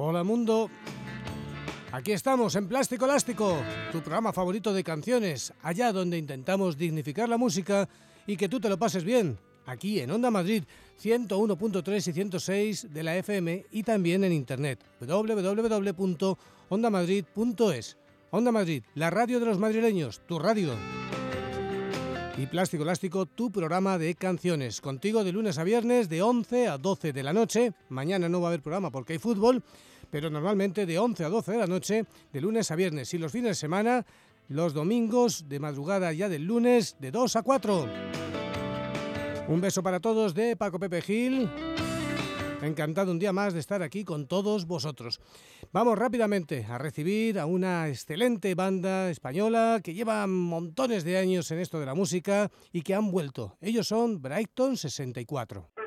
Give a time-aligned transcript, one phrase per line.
[0.00, 0.70] Hola mundo.
[1.90, 3.56] Aquí estamos en Plástico Elástico,
[3.90, 7.88] tu programa favorito de canciones, allá donde intentamos dignificar la música
[8.24, 10.62] y que tú te lo pases bien, aquí en Onda Madrid
[11.02, 17.96] 101.3 y 106 de la FM y también en internet www.ondamadrid.es.
[18.30, 20.76] Onda Madrid, la radio de los madrileños, tu radio.
[22.38, 24.80] Y Plástico Elástico, tu programa de canciones.
[24.80, 27.72] Contigo de lunes a viernes de 11 a 12 de la noche.
[27.88, 29.62] Mañana no va a haber programa porque hay fútbol
[30.10, 33.32] pero normalmente de 11 a 12 de la noche, de lunes a viernes y los
[33.32, 34.06] fines de semana,
[34.48, 37.88] los domingos de madrugada ya del lunes, de 2 a 4.
[39.48, 41.48] Un beso para todos de Paco Pepe Gil.
[42.60, 45.20] Encantado un día más de estar aquí con todos vosotros.
[45.72, 51.60] Vamos rápidamente a recibir a una excelente banda española que lleva montones de años en
[51.60, 53.56] esto de la música y que han vuelto.
[53.60, 55.77] Ellos son Brighton 64.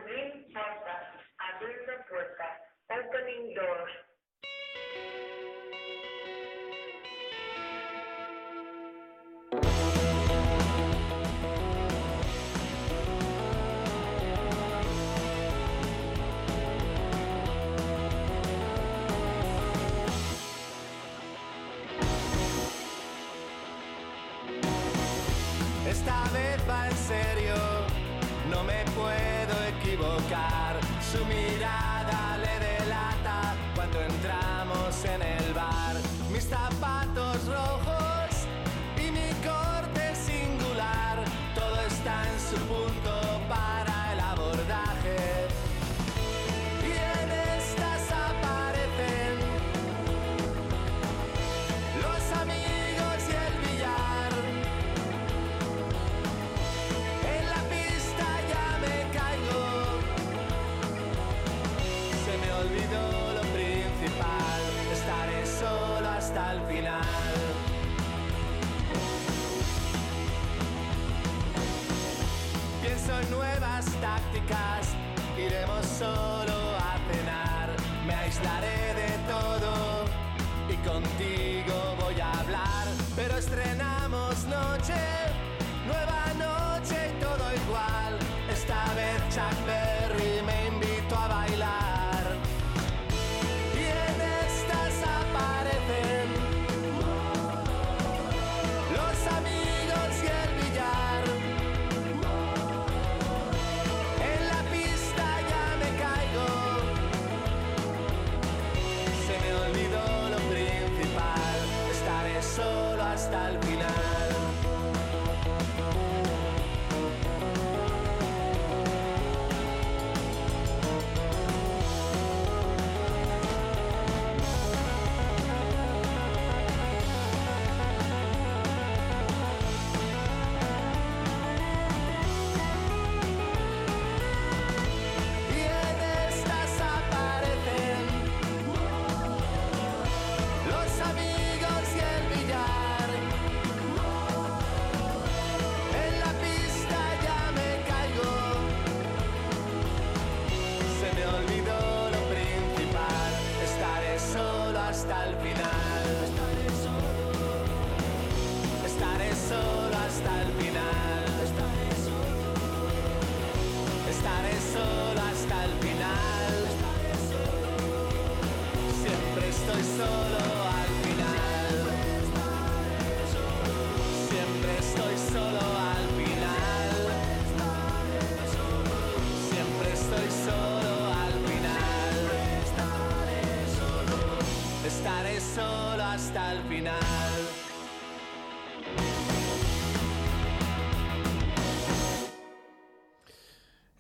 [28.50, 30.80] no me puedo equivocar.
[31.02, 31.61] Sumir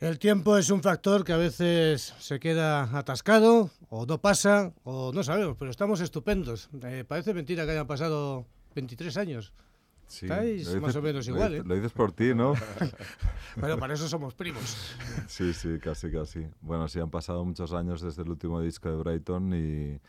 [0.02, 5.12] El tiempo es un factor que a veces se queda atascado o no pasa o
[5.14, 6.72] no sabemos, pero estamos estupendos.
[6.82, 9.54] Eh, parece mentira que hayan pasado 23 años.
[10.08, 11.62] Sí, Estáis más o menos igual, ¿eh?
[11.64, 12.56] Lo dices por ti, ¿no?
[13.58, 14.96] bueno, para eso somos primos.
[15.28, 16.48] sí, sí, casi, casi.
[16.62, 20.02] Bueno, sí, han pasado muchos años desde el último disco de Brighton y,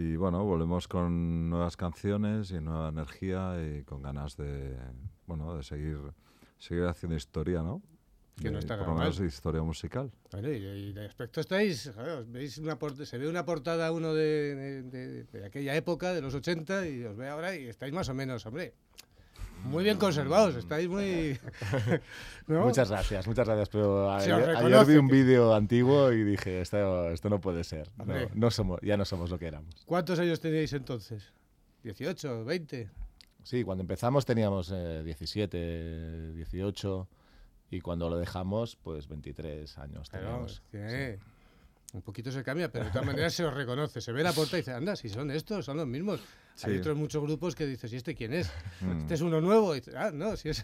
[0.00, 4.76] y bueno, volvemos con nuevas canciones y nueva energía y con ganas de,
[5.26, 5.98] bueno, de seguir,
[6.58, 7.82] seguir haciendo historia, ¿no?
[8.40, 10.10] Que no está por lo menos historia musical.
[10.32, 11.90] y, de aspecto estáis,
[12.28, 14.82] veis una se ve una portada uno de,
[15.30, 18.46] de, aquella época, de los 80, y os ve ahora y estáis más o menos,
[18.46, 18.74] hombre.
[19.64, 21.38] Muy bien conservados, estáis muy...
[22.46, 23.68] Muchas gracias, muchas gracias.
[23.68, 27.90] Pero ayer, vi un vídeo antiguo y dije, esto, esto no puede ser.
[28.34, 29.74] No, somos, ya no somos lo que éramos.
[29.84, 31.32] ¿Cuántos años teníais entonces?
[31.84, 32.90] ¿18, 20?
[33.42, 37.08] Sí, cuando empezamos teníamos 17, eh, 18
[37.70, 40.62] y cuando lo dejamos, pues 23 años teníamos.
[41.92, 44.00] Un poquito se cambia, pero de todas maneras se os reconoce.
[44.00, 46.20] Se ve la puerta y dice, anda, si son estos, son los mismos.
[46.62, 48.52] Hay otros muchos grupos que dices, ¿y este quién es?
[48.80, 49.00] Mm.
[49.00, 49.74] Este es uno nuevo.
[49.74, 50.62] Y ah, no, si es...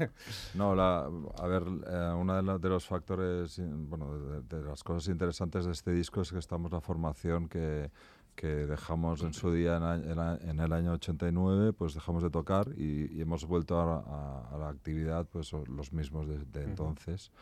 [0.55, 1.01] No, la,
[1.39, 6.21] a ver, eh, uno de, los factores, bueno, de, las cosas interesantes de este disco
[6.21, 7.91] es que estamos la formación que,
[8.37, 13.47] que dejamos en su día, en, el año 89, pues dejamos de tocar y, hemos
[13.47, 17.33] vuelto a, la actividad, pues los mismos de, entonces.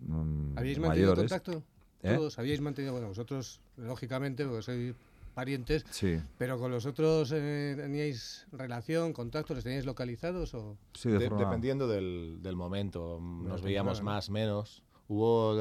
[0.00, 1.62] Mm, ¿Habéis mantenido contacto?
[2.02, 2.14] ¿Eh?
[2.16, 4.94] Todos habíais mantenido, bueno, vosotros, lógicamente, porque sois
[5.34, 6.18] parientes, sí.
[6.36, 12.38] pero con los otros eh, teníais relación, contacto, les teníais localizados o sí, dependiendo del,
[12.42, 14.82] del momento, nos veíamos más, menos.
[15.08, 15.56] Hubo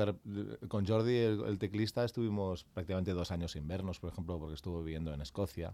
[0.67, 5.13] con Jordi, el, teclista, estuvimos prácticamente dos años sin vernos, por ejemplo, porque estuvo viviendo
[5.13, 5.73] en Escocia.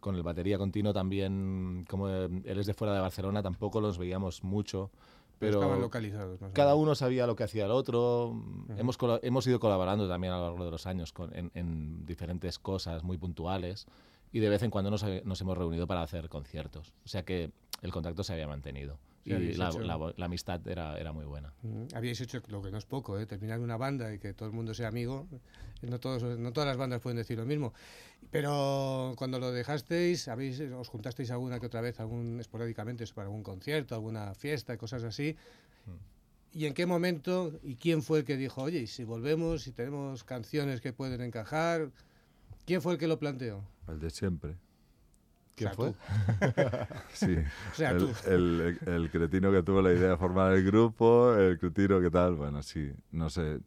[0.00, 4.44] Con el batería continuo también, como él es de fuera de Barcelona, tampoco los veíamos
[4.44, 4.90] mucho.
[5.38, 6.40] Pero estaban localizados.
[6.52, 8.34] cada uno sabía lo que hacía el otro.
[8.76, 12.58] hemos, hemos ido colaborando también a lo largo de los años con, en, en, diferentes
[12.58, 13.86] cosas muy puntuales
[14.32, 16.92] y de vez en cuando nos, nos, hemos reunido para hacer conciertos.
[17.04, 17.52] O sea que
[17.82, 19.70] el contacto se había mantenido y la,
[20.16, 21.52] la, amistad era, era muy buena.
[21.94, 23.26] Habíais hecho lo que no es poco, ¿eh?
[23.26, 25.26] terminar una banda y que todo el mundo sea amigo.
[25.82, 27.72] No, todos, no todas las bandas pueden decir lo mismo.
[28.30, 33.42] Pero cuando lo dejasteis, habéis, os juntasteis alguna que otra vez, algún, esporádicamente, para algún
[33.42, 35.36] concierto, alguna fiesta, cosas así.
[36.52, 40.24] ¿Y en qué momento y quién fue el que dijo, oye, si volvemos, si tenemos
[40.24, 41.90] canciones que pueden encajar?
[42.64, 43.64] ¿Quién fue el que lo planteó?
[43.86, 44.56] El de siempre.
[45.58, 45.94] ¿Quién fue?
[47.12, 47.36] sí.
[48.26, 52.34] el, El, cretino que tuvo la idea de formar el grupo, el cretino que tal,
[52.34, 53.58] bueno, sí, no sé.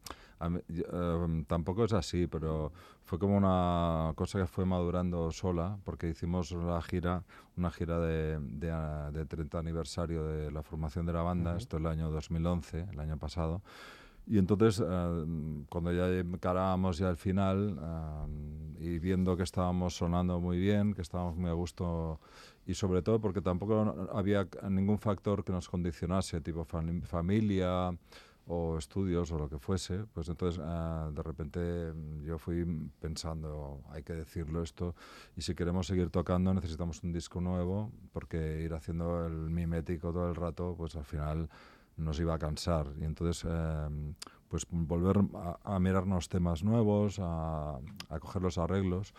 [0.42, 2.72] Em, tampoco es así, pero
[3.04, 7.24] fue como una cosa que fue madurando sola, porque hicimos la gira,
[7.58, 11.88] una gira de, de, 30 aniversario de la formación de la banda, esto es el
[11.88, 13.62] año 2011, el año pasado,
[14.27, 15.25] y entonces, eh,
[15.69, 17.77] cuando ya encarábamos ya el final
[18.79, 22.19] eh, y viendo que estábamos sonando muy bien, que estábamos muy a gusto
[22.65, 27.97] y sobre todo porque tampoco había ningún factor que nos condicionase, tipo familia
[28.47, 31.94] o estudios o lo que fuese, pues entonces eh, de repente
[32.25, 32.65] yo fui
[33.00, 34.95] pensando, hay que decirlo esto,
[35.35, 40.29] y si queremos seguir tocando necesitamos un disco nuevo, porque ir haciendo el mimético todo
[40.29, 41.50] el rato, pues al final
[42.01, 42.88] nos iba a cansar.
[43.00, 44.15] Y entonces, em,
[44.48, 45.19] pues volver
[45.63, 49.13] a, mirarnos temas nuevos, a, a, coger los arreglos.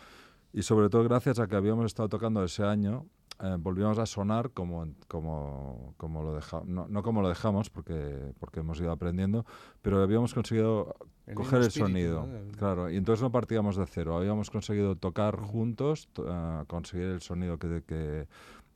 [0.52, 3.06] Y sobre todo gracias a que habíamos estado tocando ese año,
[3.42, 8.60] eh, volvíamos a sonar como, como, como lo dejamos, no, como lo dejamos, porque, porque
[8.60, 9.44] hemos ido aprendiendo,
[9.80, 10.94] pero habíamos conseguido
[11.34, 12.28] coger el sonido.
[12.56, 17.58] Claro, y entonces no partíamos de cero, habíamos conseguido tocar juntos, uh, conseguir el sonido
[17.58, 18.28] que, que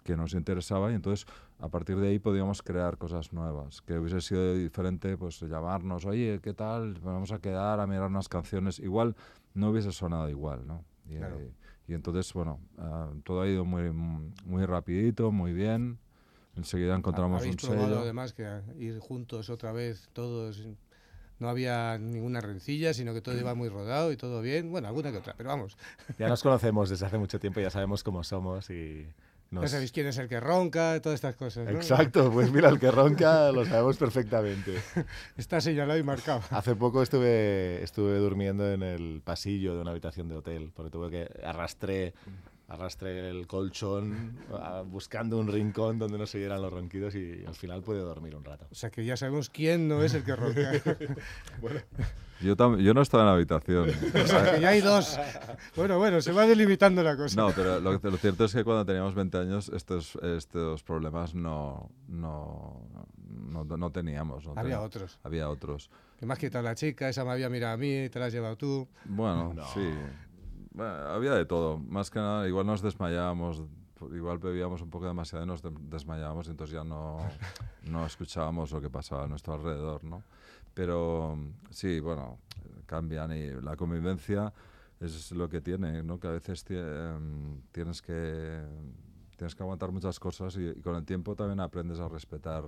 [0.07, 1.27] que nos interesaba y entonces
[1.59, 6.39] a partir de ahí podíamos crear cosas nuevas, que hubiese sido diferente pues llamarnos, oye,
[6.43, 6.95] ¿qué tal?
[7.01, 9.17] Vamos a quedar a mirar unas canciones, igual
[9.55, 10.85] no hubiese sonado igual, ¿no?
[11.09, 11.17] Y,
[11.91, 15.99] y entonces, bueno, ah, todo ha ido muy, muy rapidito, muy bien,
[16.57, 18.01] enseguida encontramos un sello.
[18.01, 20.67] además que ir juntos otra vez, todos
[21.39, 24.71] no había ninguna rencilla, sino que todo iba muy rodado y todo bien.
[24.71, 25.77] Bueno, alguna que otra, pero vamos.
[26.19, 29.07] Ya nos conocemos desde hace mucho tiempo, ya sabemos cómo somos y
[29.51, 31.69] no sabéis quién es el que ronca, todas estas cosas.
[31.69, 34.81] Exacto, pues mira, el que ronca lo sabemos perfectamente.
[35.37, 36.41] Está señalado y marcado.
[36.51, 41.11] Hace poco estuve, estuve durmiendo en el pasillo de una habitación de hotel, porque tuve
[41.11, 42.15] que arrastré
[42.69, 44.39] arrastré el colchón
[44.87, 48.45] buscando un rincón donde no se oyeran los ronquidos y al final pude dormir un
[48.45, 48.67] rato.
[48.71, 50.73] O sea que ya sabemos quién no es el que ronca.
[51.61, 51.81] bueno.
[52.41, 53.89] Yo, yo no estaba en la habitación.
[54.25, 55.19] o sea que ya hay dos.
[55.75, 57.41] Bueno, bueno, se va delimitando la cosa.
[57.41, 61.91] No, pero lo, lo cierto es que cuando teníamos 20 años estos, estos problemas no,
[62.09, 62.83] no,
[63.27, 64.45] no, no teníamos.
[64.57, 65.19] había otros.
[65.23, 65.91] Había otros.
[66.19, 68.33] Que me has quitado la chica, esa me había mirado a mí, te la has
[68.33, 68.89] llevado tú.
[69.05, 69.89] Bueno, sí
[70.79, 71.79] había de todo.
[71.79, 73.63] Más que nada, igual nos desmayábamos,
[74.13, 77.19] igual bebíamos un poco demasiado y nos desmayábamos y entonces ya no,
[77.85, 80.23] no escuchábamos lo que pasaba a nuestro alrededor, ¿no?
[80.75, 81.39] Pero
[81.71, 82.39] sí, bueno,
[82.87, 84.53] cambian y la convivencia
[85.01, 86.19] es lo que tiene, ¿no?
[86.19, 88.63] Que a veces em, tienes que
[89.37, 92.65] tienes que aguantar muchas cosas y, con el tiempo también aprendes a respetar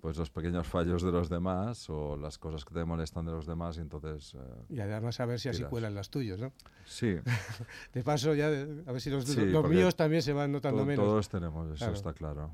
[0.00, 3.46] pues los pequeños fallos de los demás o las cosas que te molestan de los
[3.46, 4.34] demás y entonces...
[4.34, 4.38] Eh,
[4.70, 6.52] y además a ver si así cuelan las tuyas, ¿no?
[6.86, 7.16] Sí.
[7.94, 9.26] de paso ya, a ver si los,
[9.68, 11.04] míos también se van notando menos.
[11.04, 12.50] Todos tenemos, eso está claro.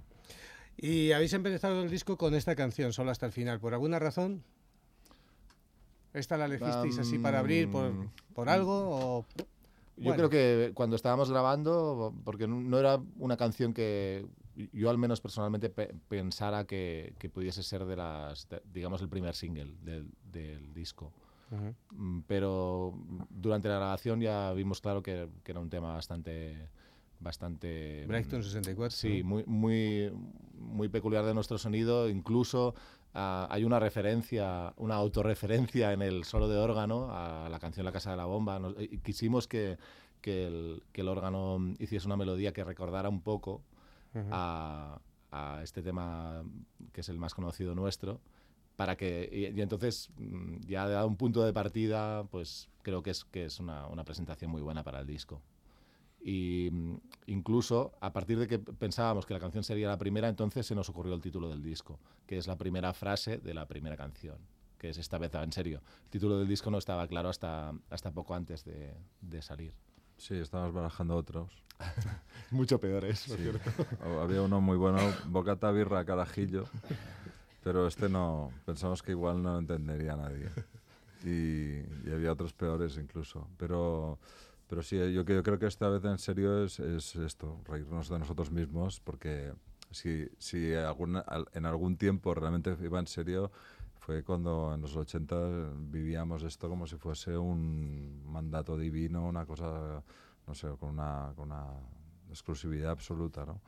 [0.76, 3.60] Y habéis empezado el disco con esta canción, solo hasta el final.
[3.60, 4.42] ¿Por alguna razón?
[6.12, 7.92] ¿Esta la elegisteis así para abrir por,
[8.34, 8.72] por algo?
[8.90, 9.26] O...
[9.96, 14.26] Yo creo que cuando estábamos grabando, porque no era una canción que
[14.72, 19.74] yo al menos personalmente pensara que, que, pudiese ser de las, digamos, el primer single
[19.82, 21.12] del, del disco.
[21.50, 22.94] Mm, pero
[23.30, 26.70] durante la grabación ya vimos claro que, que era un tema bastante
[27.18, 30.12] bastante Brighton 64 sí muy muy
[30.58, 32.08] muy peculiar de nuestro sonido.
[32.08, 32.74] Incluso
[33.14, 37.92] uh, hay una referencia una autorreferencia en el solo de órgano a la canción La
[37.92, 38.58] casa de la bomba.
[38.58, 39.78] Nos, quisimos que,
[40.20, 43.62] que, el, que el órgano hiciese una melodía que recordara un poco
[44.16, 44.28] uh -huh.
[44.32, 46.42] a, a este tema
[46.92, 48.20] que es el más conocido nuestro
[48.76, 53.10] para que y, y, entonces mm, ya dado un punto de partida pues creo que
[53.10, 55.42] es que es una, una presentación muy buena para el disco.
[56.20, 56.96] Y mm,
[57.26, 60.88] incluso a partir de que pensábamos que la canción sería la primera entonces se nos
[60.88, 64.38] ocurrió el título del disco que es la primera frase de la primera canción
[64.78, 65.82] que es esta vez en serio.
[66.04, 69.72] El título del disco no estaba claro hasta hasta poco antes de, de salir
[70.18, 71.62] Sí, estábamos barajando otros.
[72.50, 73.50] Mucho peores, sí.
[74.22, 76.64] Había uno muy bueno, bocata, birra, carajillo.
[77.62, 80.48] Pero este no, pensamos que igual no lo entendería nadie.
[81.24, 83.48] Y, y, había otros peores incluso.
[83.58, 84.18] Pero,
[84.68, 88.18] pero sí, yo, yo creo que esta vez en serio es, es esto, reírnos de
[88.18, 89.52] nosotros mismos, porque
[89.90, 93.50] si, si algún, en algún tiempo realmente iba en serio,
[94.06, 100.00] fue cuando en los 80 vivíamos esto como si fuese un mandato divino, una cosa,
[100.46, 101.64] no sé, con una, con una
[102.30, 103.60] exclusividad absoluta, ¿no?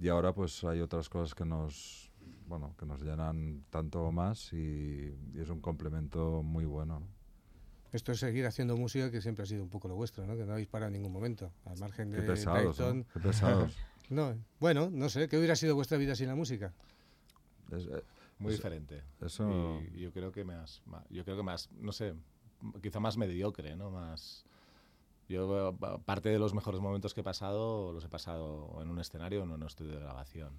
[0.00, 2.08] Y ahora pues hay otras cosas que nos
[2.46, 7.00] bueno, que nos llenan tanto más y, y es un complemento muy bueno.
[7.00, 7.06] ¿no?
[7.90, 10.36] Esto es seguir haciendo música que siempre ha sido un poco lo vuestro, ¿no?
[10.36, 12.98] Que no habéis parado en ningún momento, al margen Qué de pesados, Dayton.
[12.98, 13.06] ¿no?
[13.12, 13.76] Qué pesados.
[14.08, 16.72] no, bueno, no sé, ¿qué hubiera sido vuestra vida sin la música?
[17.72, 18.04] Es, eh,
[18.40, 19.04] muy eso, diferente.
[19.20, 19.80] Eso...
[19.94, 22.14] Y yo creo que más, más, yo creo que más, no sé,
[22.82, 23.90] quizá más mediocre, ¿no?
[23.90, 24.44] Más
[25.28, 29.40] yo parte de los mejores momentos que he pasado los he pasado en un escenario
[29.40, 30.50] o en un estudio de grabación.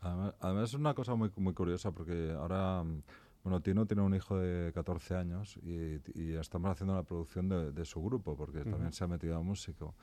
[0.00, 2.82] Además, además, es una cosa muy, muy curiosa porque ahora,
[3.44, 7.72] bueno, Tino tiene un hijo de 14 años y, y estamos haciendo la producción de,
[7.72, 8.70] de su grupo porque uh -huh.
[8.70, 9.94] también se ha metido a músico.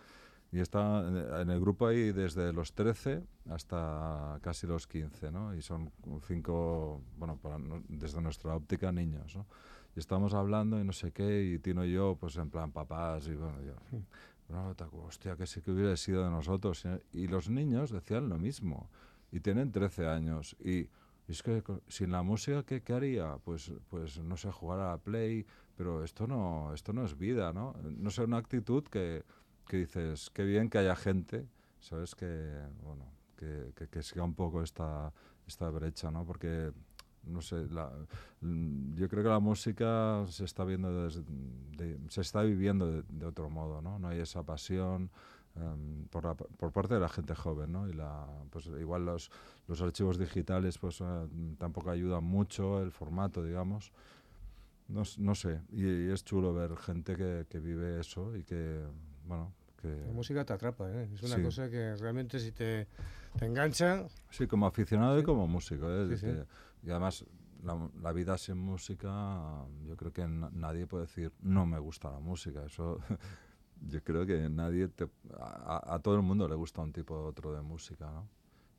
[0.54, 1.00] Y está
[1.42, 5.56] en el grupo ahí desde los 13 hasta casi los 15, ¿no?
[5.56, 5.92] Y son
[6.28, 7.58] cinco, bueno, para,
[7.90, 9.48] desde nuestra óptica, niños, ¿no?
[9.96, 13.28] Y estamos hablando y no sé qué, y Tino y yo, pues en plan papás,
[13.28, 13.74] y bueno, yo,
[14.50, 14.76] no,
[15.08, 16.84] hostia, que sí que hubiera sido de nosotros.
[17.12, 18.92] Y los niños decían lo mismo
[19.32, 20.56] y tienen 13 años.
[20.60, 20.90] Y, y
[21.30, 23.38] es que sin la música, ¿qué, ¿qué, haría?
[23.44, 27.54] Pues, pues no sé, jugar a la Play, pero esto no, esto no es vida,
[27.54, 27.76] ¿no?
[27.84, 29.24] No sé, una actitud que,
[29.68, 31.48] que dices, qué bien que haya gente,
[31.80, 32.16] ¿sabes?
[32.16, 32.26] Que,
[32.84, 33.06] bueno,
[33.38, 35.12] que, que, que siga un poco esta,
[35.48, 36.26] esta brecha, ¿no?
[36.26, 36.72] Porque,
[37.24, 37.92] no sé, la,
[38.42, 41.24] yo creo que la música se está viendo desde,
[41.78, 44.00] de, se está viviendo de, de, otro modo, ¿no?
[44.00, 45.10] No hay esa pasión,
[45.56, 47.88] Um, por, la, por, parte de la gente joven, ¿no?
[47.88, 49.30] Y la, pues igual los,
[49.68, 51.30] los archivos digitales pues uh,
[51.60, 53.92] tampoco ayudan mucho, el formato, digamos.
[54.88, 58.84] No, no sé, y, y, es chulo ver gente que, que, vive eso y que,
[59.26, 59.88] bueno, que...
[59.88, 61.10] La música te atrapa, ¿eh?
[61.14, 61.44] Es una sí.
[61.44, 62.88] cosa que realmente si te,
[63.38, 64.06] te, engancha...
[64.30, 65.22] Sí, como aficionado sí.
[65.22, 66.18] y como músico, ¿eh?
[66.18, 66.46] Sí, que,
[66.84, 67.26] y además
[67.64, 72.20] la, la, vida sin música, yo creo que nadie puede decir no me gusta la
[72.20, 73.00] música, eso
[73.82, 77.26] yo creo que nadie te, a, a, todo el mundo le gusta un tipo u
[77.26, 78.28] otro de música, ¿no?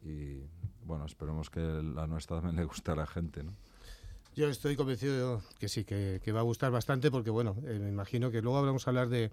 [0.02, 0.42] Y
[0.84, 3.52] bueno, esperemos que la nuestra también le guste a la gente, ¿no?
[4.34, 7.88] Yo estoy convencido que sí, que, que va a gustar bastante porque, bueno, eh, me
[7.88, 9.30] imagino que luego vamos a hablar de,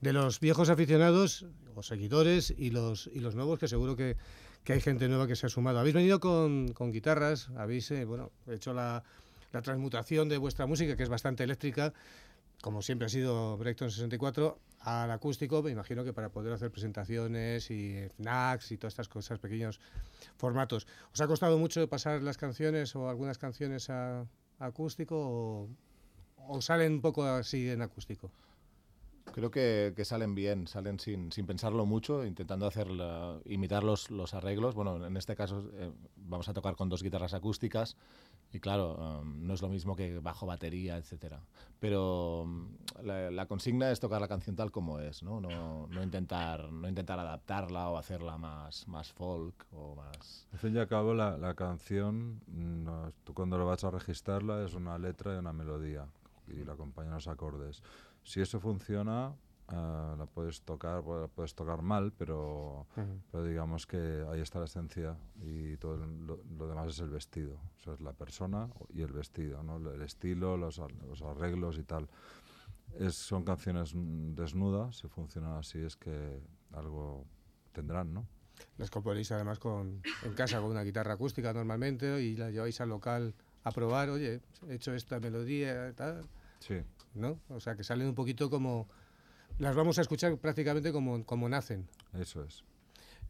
[0.00, 4.16] de los viejos aficionados o seguidores y los, y los nuevos, que seguro que,
[4.64, 5.78] que hay gente nueva que se ha sumado.
[5.78, 9.02] Habéis venido con, con guitarras, habéis eh, bueno, hecho la,
[9.52, 11.92] la transmutación de vuestra música, que es bastante eléctrica,
[12.60, 17.70] como siempre ha sido Breakton 64, al acústico, me imagino que para poder hacer presentaciones
[17.70, 19.80] y FNACs y todas estas cosas, pequeños
[20.36, 20.86] formatos.
[21.12, 24.26] ¿Os ha costado mucho pasar las canciones o algunas canciones a,
[24.58, 25.68] acústico
[26.36, 28.30] o, salen un poco así en acústico?
[29.32, 34.10] Creo que, que salen bien, salen sin, sin, pensarlo mucho, intentando hacer la, imitar los,
[34.10, 34.74] los, arreglos.
[34.74, 37.96] Bueno, en este caso eh, vamos a tocar con dos guitarras acústicas
[38.52, 41.40] y claro, um, no es lo mismo que bajo batería, etcétera.
[41.78, 42.68] Pero um,
[43.02, 45.40] la, la, consigna es tocar la canción tal como es, ¿no?
[45.40, 50.46] No, no, intentar, no intentar adaptarla o hacerla más, más folk o más...
[50.52, 54.64] Al fin y al cabo, la, la canción, no, tú cuando lo vas a registrarla
[54.64, 56.06] es una letra y una melodía
[56.50, 57.82] y la acompañan los acordes.
[58.28, 59.34] Si eso funciona,
[59.68, 62.86] ah, la puedes tocar, la puedes tocar mal, pero,
[63.32, 67.54] pero digamos que ahí está la esencia y todo lo, demás es el vestido.
[67.54, 69.78] O sea, es la persona y el vestido, ¿no?
[69.90, 72.06] El estilo, los, los arreglos y tal.
[72.98, 76.42] Es, son canciones desnudas, si funcionan así es que
[76.74, 77.24] algo
[77.72, 78.26] tendrán, ¿no?
[78.76, 82.90] Las componéis además con, en casa con una guitarra acústica normalmente y la lleváis al
[82.90, 86.28] local a probar, oye, he hecho esta melodía, tal.
[86.60, 86.80] Sí.
[87.14, 87.38] ¿No?
[87.48, 88.88] O sea, que salen un poquito como...
[89.58, 91.88] Las vamos a escuchar prácticamente como, como nacen.
[92.14, 92.64] Eso es.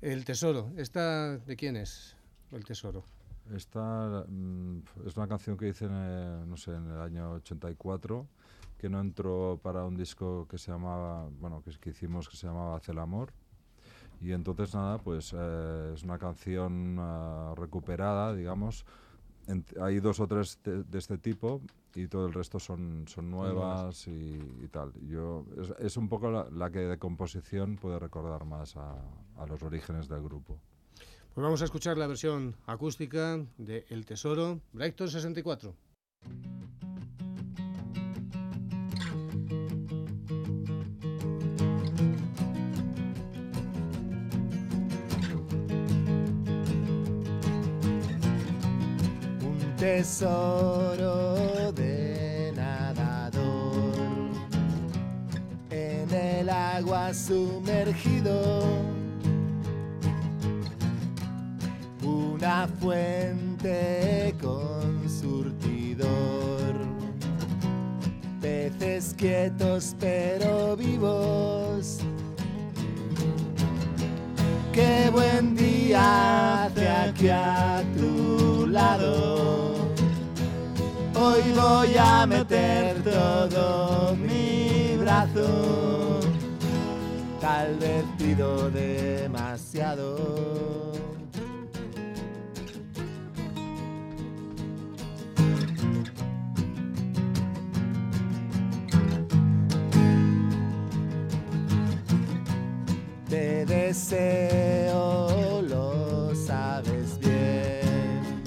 [0.00, 2.16] El tesoro, ¿esta de quién es?
[2.52, 3.04] El tesoro.
[3.54, 8.26] Esta mm, es una canción que hice, en, no sé, en el año 84,
[8.76, 12.46] que no entró para un disco que se llamaba, bueno, que, que hicimos que se
[12.46, 13.32] llamaba Hace el Amor.
[14.20, 18.84] Y entonces nada, pues eh, es una canción ah, recuperada, digamos,
[19.80, 21.62] hay dos o tres de, este tipo
[21.98, 24.92] y todo el resto son, son nuevas y, tal.
[25.02, 25.44] Yo,
[25.78, 28.96] es, un poco la, que de composición puede recordar más a,
[29.36, 30.60] a los orígenes del grupo.
[31.34, 35.74] Pues vamos a escuchar la versión acústica de El Tesoro, Brighton 64.
[49.78, 51.27] tesoro
[56.78, 58.62] agua sumergido.
[62.02, 66.74] Una fuente con surtidor,
[68.40, 71.98] peces quietos pero vivos.
[74.72, 79.58] Qué buen día hace aquí a tu lado
[81.20, 85.97] Hoy voy a meter todo mi brazo.
[88.18, 90.16] Pido demasiado.
[103.28, 108.42] Te deseo, lo sabes bien.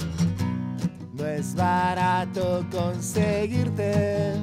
[1.13, 4.40] No es barato conseguirte.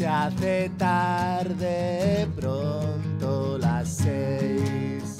[0.00, 5.18] Se hace tarde, pronto las seis.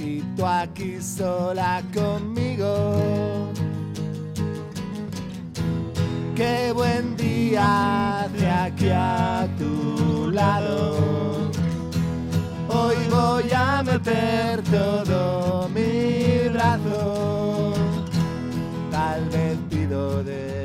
[0.00, 3.52] Y tú aquí sola conmigo.
[6.34, 11.48] Qué buen día de aquí a tu lado.
[12.68, 17.74] Hoy voy a meter todo mi brazo
[18.90, 20.61] tal vez pido demasiado.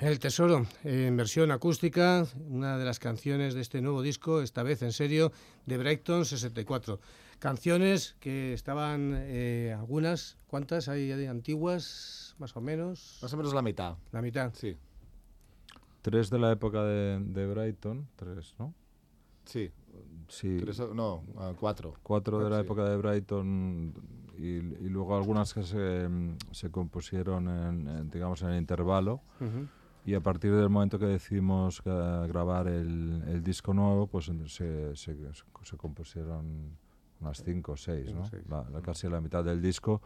[0.00, 4.80] El Tesoro, en versión acústica, una de las canciones de este nuevo disco, esta vez
[4.82, 5.30] en serio,
[5.66, 6.98] de Brighton 64.
[7.38, 13.18] Canciones que estaban, eh, algunas, ¿cuántas hay de antiguas, más o menos?
[13.20, 13.96] Más o menos la mitad.
[14.12, 14.52] La mitad.
[14.54, 14.74] Sí.
[16.00, 18.72] Tres de la época de, de Brighton, tres, ¿no?
[19.44, 19.70] Sí.
[20.28, 20.56] Sí.
[20.60, 21.94] Tres no, ah, cuatro.
[22.02, 22.62] cuatro de la Sí.
[22.64, 23.92] época de Brighton
[24.38, 26.08] y, y luego algunas que se,
[26.52, 29.66] se compusieron en, en, digamos en el intervalo Ujú.
[30.10, 34.96] Y a partir del momento que decidimos eh, grabar el, el disco nuevo pues se,
[34.96, 35.16] se,
[35.62, 36.76] se compusieron
[37.20, 38.24] unas cinco o seis, ¿no?
[38.26, 38.42] seis.
[38.48, 40.00] La, la- casi la mitad del disco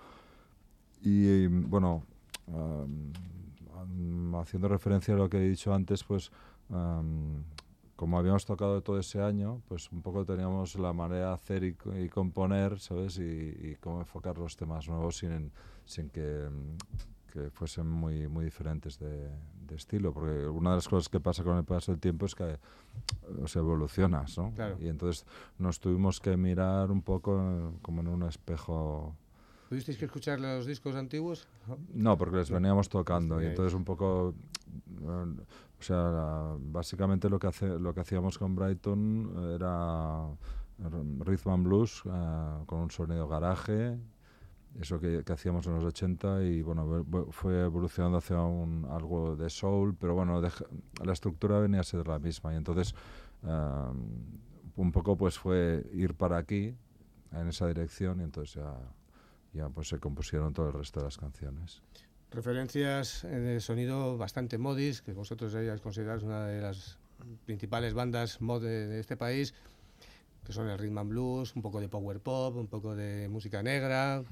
[1.03, 2.05] y bueno
[2.49, 6.31] am, haciendo referencia a lo que he dicho antes pues
[6.71, 7.43] am,
[7.97, 11.77] como habíamos tocado todo ese año, pues un poco teníamos la manera de hacer y,
[12.03, 13.19] y componer, ¿sabes?
[13.19, 15.53] Y, y cómo enfocar los temas nuevos sin,
[15.85, 16.49] sin que,
[17.33, 19.31] que fuesen muy, muy diferentes de,
[19.66, 20.12] de estilo.
[20.12, 22.59] Porque una de las cosas que pasa con el paso del tiempo es que
[23.42, 24.53] o sea, evolucionas, ¿no?
[24.55, 24.77] Claro.
[24.81, 25.27] Y entonces
[25.59, 29.14] nos tuvimos que mirar un poco eh, como en un espejo
[29.68, 31.48] ¿Tuvisteis que escuchar los discos antiguos?
[31.94, 34.35] no, porque les veníamos tocando y entonces un poco,
[35.00, 35.35] eh,
[35.81, 40.27] o sea, básicamente lo que hace, lo que hacíamos con Brighton era
[40.79, 43.98] rhythm and blues eh, con un sonido garaje,
[44.80, 49.48] eso que, que hacíamos en los 80 y bueno, fue evolucionando hacia un, algo de
[49.50, 50.64] soul, pero bueno, deja-
[51.04, 52.94] la estructura venía a ser la misma y entonces
[53.44, 53.88] eh,
[54.76, 56.74] un poco pues fue ir para aquí
[57.32, 58.74] en esa dirección y entonces ya
[59.52, 61.80] ya pues se compusieron todo el resto de las canciones.
[62.32, 66.98] Referencias eh, de sonido bastante modis, que vosotros hayáis considerado una de las
[67.46, 69.54] principales bandas mod de, de este país,
[70.44, 73.62] que son el rhythm and blues, un poco de power pop, un poco de música
[73.62, 74.22] negra,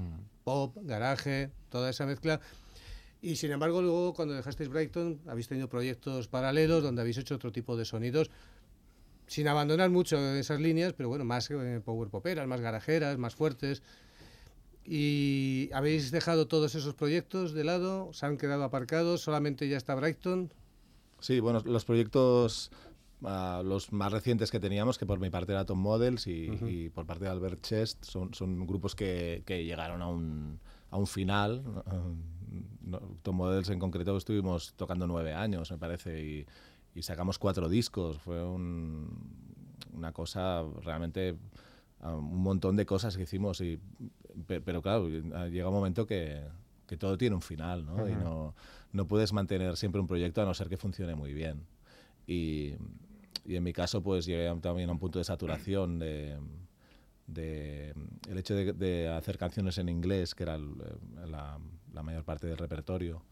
[0.44, 2.40] pop, garaje, toda esa mezcla.
[3.20, 7.52] Y sin embargo, luego cuando dejasteis Brighton, habéis tenido proyectos paralelos donde habéis hecho otro
[7.52, 8.30] tipo de sonidos,
[9.26, 13.82] sin abandonar mucho esas líneas, pero bueno, más eh, power poperas, más garajeras, más fuertes.
[14.84, 18.12] ¿Y habéis dejado todos esos proyectos de lado?
[18.12, 19.22] ¿Se han quedado aparcados?
[19.22, 20.52] ¿Solamente ya está Brighton?
[21.20, 22.72] Sí, bueno, los proyectos,
[23.22, 26.66] los más recientes que teníamos, que por mi parte era Tom Models y, Ujú.
[26.68, 30.58] y por parte de Albert Chest, son, son grupos que, que llegaron a un,
[30.90, 31.62] a un final.
[32.82, 36.46] No, Tom Models en concreto estuvimos tocando nueve años, me parece, y,
[36.94, 38.18] y sacamos cuatro discos.
[38.18, 39.08] Fue un-
[39.94, 41.36] una cosa realmente,
[42.00, 43.78] ah, un montón de cosas que hicimos, y,
[44.46, 46.42] pe- pero claro, llega un momento que,
[46.86, 48.08] que todo tiene un final, ¿no?
[48.08, 48.20] Y Ujú.
[48.22, 48.54] no,
[48.92, 51.64] no puedes mantener siempre un proyecto a no ser que funcione muy bien.
[52.26, 52.74] Y,
[53.44, 56.36] y en mi caso, pues llegué también a un punto de saturación de,
[57.26, 57.94] de
[58.28, 60.60] el hecho de, de hacer canciones en inglés, que era eh,
[61.26, 61.58] la,
[61.92, 63.22] la mayor parte del repertorio,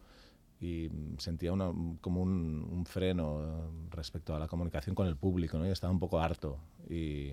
[0.59, 1.71] y sentía una-
[2.01, 5.65] como un, un freno eh, respecto a la comunicación con el público, ¿no?
[5.67, 6.57] Y estaba un poco harto.
[6.89, 7.31] Y,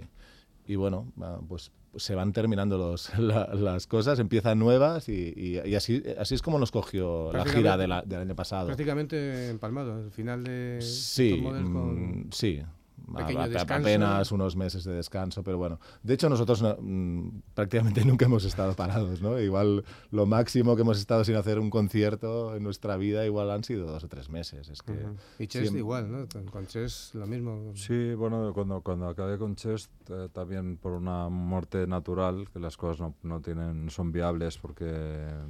[0.68, 1.10] y bueno,
[1.48, 6.34] pues se van terminando los, la- las cosas, empiezan nuevas y, y- y así, así
[6.36, 8.66] es como nos cogió la gira de la- del año pasado.
[8.66, 12.62] Prácticamente empalmado, el final de Sí, con- mm, sí.
[13.16, 13.88] Pequeño A- a- descanso.
[13.88, 15.78] Apenas unos meses de descanso, pero bueno.
[16.02, 19.38] De hecho, nosotros no- mm, prácticamente nunca hemos estado parados, ¿no?
[19.40, 23.64] Igual lo máximo que hemos estado sin hacer un concierto en nuestra vida igual han
[23.64, 24.68] sido dos o tres meses.
[24.68, 24.92] Es que.
[25.38, 26.26] Y Chess siempre- igual, ¿no?
[26.50, 27.72] Con- Chess lo mismo.
[27.74, 32.76] Sí, bueno, cuando, cuando acabé con Chest, eh, también por una muerte natural, que las
[32.76, 35.44] cosas no, no tienen, son viables porque, eh,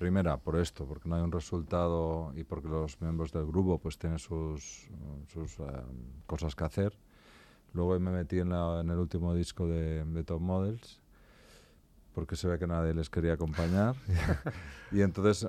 [0.00, 3.98] primera, por esto, porque no hay un resultado y porque los miembros del grupo pues
[3.98, 4.88] tienen sus,
[5.32, 5.64] sus eh,
[6.26, 6.98] cosas que hacer.
[7.74, 11.00] Luego me metí en, la- en el último disco de, de Top Models,
[12.14, 13.94] porque se ve que nadie les quería acompañar.
[14.90, 15.46] y entonces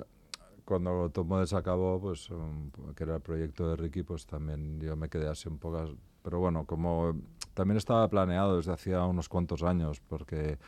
[0.64, 4.94] cuando Top Models acabó, pues um, que era el proyecto de Ricky, pues también yo
[4.96, 5.96] me quedé así un poco...
[6.22, 7.16] Pero bueno, como
[7.54, 10.58] también estaba planeado desde hacía unos cuantos años, porque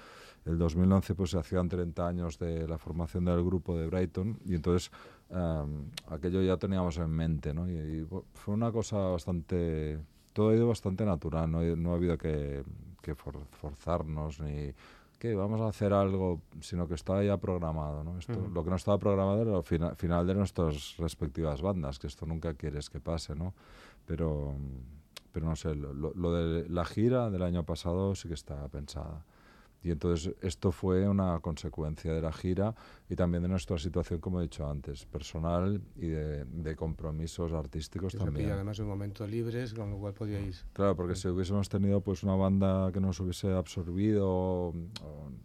[0.45, 4.55] el 2011 pues se hacían 30 años de la formación del grupo de Brighton y
[4.55, 4.91] entonces
[5.31, 7.69] um, aquello ya teníamos en mente, ¿no?
[7.71, 9.99] Y, fue una cosa bastante...
[10.33, 12.63] Todo ha ido bastante natural, no, ha- no ha habido que,
[13.01, 14.73] que for- forzarnos ni
[15.19, 18.05] que vamos a hacer algo, sino que estaba ya programado.
[18.05, 18.19] ¿no?
[18.19, 18.33] Esto.
[18.53, 22.27] Lo que no estaba programado era el fina- final de nuestras respectivas bandas, que esto
[22.27, 23.55] nunca quieres que pase, ¿no?
[24.05, 24.55] Pero,
[25.33, 28.69] pero no sé, lo, lo- lo de la gira del año pasado sí que está
[28.69, 29.25] pensada.
[29.85, 32.75] Y entonces esto fue una consecuencia de la gira
[33.09, 38.15] y también de nuestra situación, como he dicho antes, personal y de, de compromisos artísticos
[38.15, 38.47] también.
[38.47, 40.65] pilla además un momento libres, con lo cual podíais...
[40.73, 44.73] Claro, porque si hubiésemos tenido pues una banda que nos hubiese absorbido,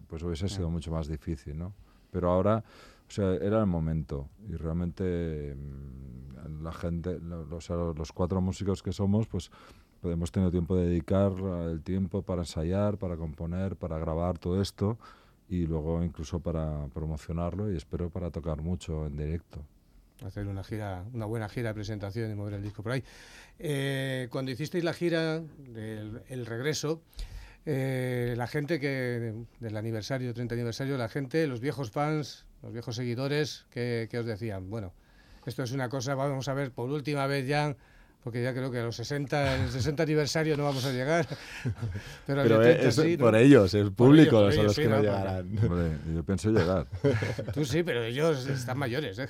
[0.07, 1.73] pues hubiese sido mucho más difícil, ¿no?
[2.09, 2.63] Pero ahora,
[3.07, 8.39] o sea, era el momento y realmente mm, la gente, lo- o sea, los cuatro
[8.41, 9.51] músicos que somos, pues
[10.03, 11.33] hemos tenido tiempo de dedicar
[11.71, 14.97] el tiempo para ensayar, para componer, para grabar todo esto
[15.49, 19.59] y luego incluso para promocionarlo y espero para tocar mucho en directo.
[20.25, 23.03] Hacer una gira, una buena gira de presentación y mover el disco por ahí.
[23.57, 27.01] Eh, cuando hicisteis la gira del el regreso,
[27.65, 32.95] eh, la gente que del aniversario, 30 aniversario, la gente, los viejos fans, los viejos
[32.95, 34.69] seguidores, ¿qué, qué os decían?
[34.69, 34.93] Bueno,
[35.45, 37.75] esto es una cosa, vamos a ver por última vez ya
[38.23, 41.25] porque ya creo que a los 60, el 60 aniversario no vamos a llegar.
[42.27, 45.47] Pero, pero es, sí, por ellos, el público ellos, son los que no, llegarán.
[45.63, 46.85] Hombre, yo pienso llegar.
[47.53, 49.17] Tú sí, pero ellos están mayores.
[49.17, 49.27] ¿eh?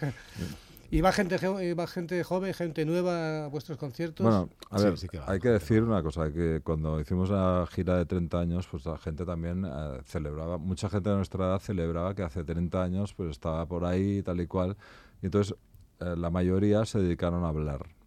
[0.92, 1.38] ¿Y va gente,
[1.76, 4.26] va gente joven, gente nueva a vuestros conciertos?
[4.26, 4.96] Bueno, a ver,
[5.28, 8.98] hay que decir una cosa, que cuando hicimos la gira de 30 años, pues la
[8.98, 13.32] gente también eh, celebraba, mucha gente de nuestra edad celebraba que hace 30 años pues
[13.32, 14.76] estaba por ahí tal y cual,
[15.22, 15.56] y entonces
[16.00, 17.99] eh, la mayoría se dedicaron a hablar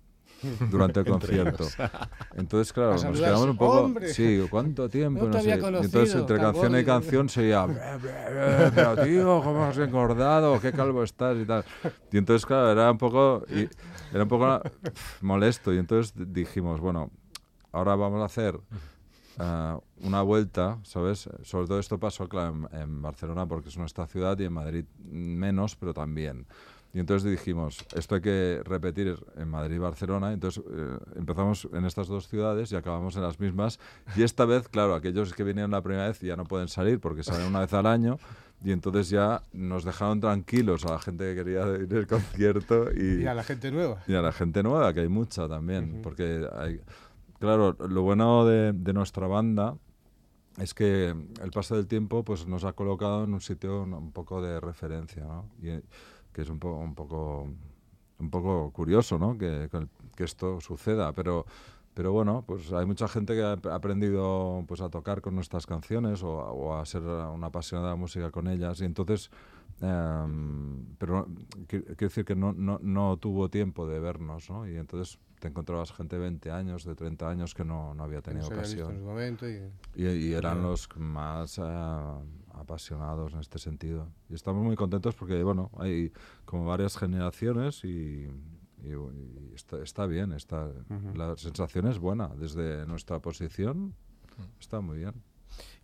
[0.71, 1.67] durante el concierto.
[2.37, 3.93] Entonces, claro, nos quedamos un poco.
[4.07, 5.27] Sí, ¿cuánto tiempo?
[5.27, 5.53] No, sé.
[5.53, 7.67] entonces, entre canción y canción seguía.
[8.75, 10.61] Pero tío, ¿cómo has engordado?
[10.61, 11.37] ¿Qué calvo estás?
[11.39, 11.65] Y tal.
[12.11, 13.45] Y entonces, claro, era un poco.
[13.49, 13.69] Y,
[14.13, 14.61] era un poco
[15.21, 15.73] molesto.
[15.73, 17.11] Y entonces dijimos, bueno,
[17.73, 18.59] ahora vamos a hacer.
[19.39, 21.27] Uh, una vuelta, ¿sabes?
[21.43, 24.85] Sobre todo esto pasó, claro, en, en Barcelona porque es nuestra ciudad y en Madrid
[24.99, 26.47] menos, pero también.
[26.95, 30.33] Y entonces dijimos, esto hay que repetir en Madrid y Barcelona.
[30.33, 33.81] Entonces eh, empezamos en estas dos ciudades y acabamos en las mismas.
[34.15, 37.23] Y esta vez, claro, aquellos que vinieron la primera vez ya no pueden salir porque
[37.23, 38.19] salen una vez al año.
[38.63, 42.91] Y entonces ya nos dejaron tranquilos a la gente que quería ir al concierto.
[42.95, 44.03] Y, y, a la gente nueva.
[44.07, 46.01] Y a la gente nueva, que hay mucha también.
[46.03, 46.79] Porque hay,
[47.39, 49.77] claro, lo bueno de, de, nuestra banda
[50.59, 54.43] es que el paso del tiempo pues nos ha colocado en un sitio un poco
[54.43, 55.25] de referencia.
[55.25, 55.49] ¿no?
[55.63, 55.83] Y,
[56.33, 57.49] que es un, poco un, poco,
[58.19, 59.37] un poco curioso ¿no?
[59.37, 59.69] que,
[60.17, 61.47] que esto suceda, pero,
[61.95, 66.23] pero bueno, pues hay mucha gente que ha aprendido pues, a tocar con nuestras canciones
[66.23, 69.31] o, o a ser una apasionada de la música con ellas y entonces,
[69.81, 70.27] eh,
[70.99, 71.29] pero
[71.67, 74.69] quiero decir que no, no, no tuvo tiempo de vernos ¿no?
[74.69, 78.23] y entonces te encontrabas gente de 20 años, de 30 años que no, no había
[78.23, 79.05] tenido ocasión.
[79.97, 80.33] y...
[80.33, 81.59] Eran los más...
[81.59, 82.23] Uh,
[82.55, 84.09] apasionados en este sentido.
[84.29, 86.13] Y estamos muy contentos porque, bueno, hay
[86.45, 88.29] como varias generaciones y,
[88.83, 91.15] y, y está, está, bien, está, uh -huh.
[91.15, 92.29] la sensación es buena.
[92.29, 93.95] Desde nuestra posición
[94.61, 95.15] está muy bien.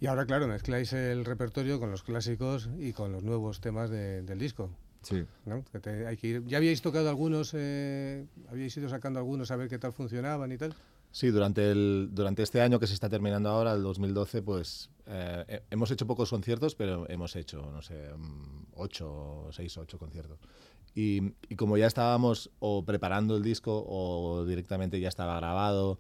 [0.01, 4.23] Y ahora, claro, mezcláis el repertorio con los clásicos y con los nuevos temas de,
[4.23, 4.71] del disco.
[5.03, 5.25] Sí.
[5.45, 5.63] ¿no?
[5.71, 6.45] Que te, hay que ir.
[6.47, 10.59] ¿Ya habíais tocado algunos, eh, habíais ido sacando algunos a ver qué tal funcionaban y
[10.59, 10.75] tal?
[11.11, 15.63] Sí, durante, el, durante este año que se está terminando ahora, el 2012, pues eh,
[15.71, 18.11] hemos hecho pocos conciertos, pero hemos hecho, no sé,
[18.75, 20.39] ocho, seis, ocho conciertos.
[20.95, 25.99] Y, y, como ya estábamos o preparando el disco o directamente ya estaba grabado,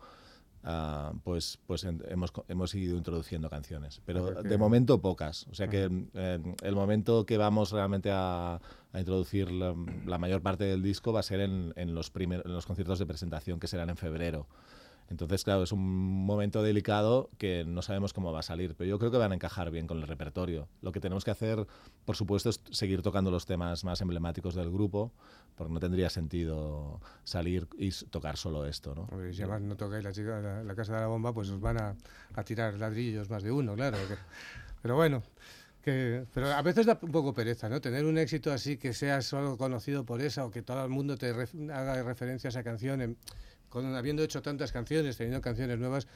[0.65, 4.03] uh, pues, pues en, hemos, hemos ido introduciendo canciones.
[4.05, 5.47] Pero de momento pocas.
[5.51, 8.61] O sea que eh, el momento que vamos realmente a,
[8.93, 9.75] a introducir la,
[10.07, 12.99] la, mayor parte del disco va a ser en, en los, primer, en los conciertos
[12.99, 14.47] de presentación que serán en febrero.
[15.11, 18.99] Entonces, claro, es un momento delicado que no sabemos cómo va a salir, pero yo
[18.99, 20.69] creo que van a encajar bien con el repertorio.
[20.83, 21.67] Lo que tenemos que hacer,
[22.05, 25.13] por supuesto, es seguir tocando los temas más emblemáticos del grupo,
[25.57, 29.09] porque no tendría sentido salir y tocar solo esto, ¿no?
[29.33, 31.81] Si además no tocáis la, chica, la, la, Casa de la Bomba, pues os van
[31.81, 31.97] a,
[32.35, 33.97] a tirar ladrillos más de uno, claro.
[34.09, 34.15] Que,
[34.83, 35.23] pero bueno,
[35.83, 37.81] que, pero a veces da un poco pereza, ¿no?
[37.81, 41.17] Tener un éxito así que sea solo conocido por esa o que todo el mundo
[41.17, 43.01] te ref, haga referencia a esa canción.
[43.01, 43.17] En,
[43.69, 46.07] con, habiendo hecho tantas canciones, teniendo canciones nuevas.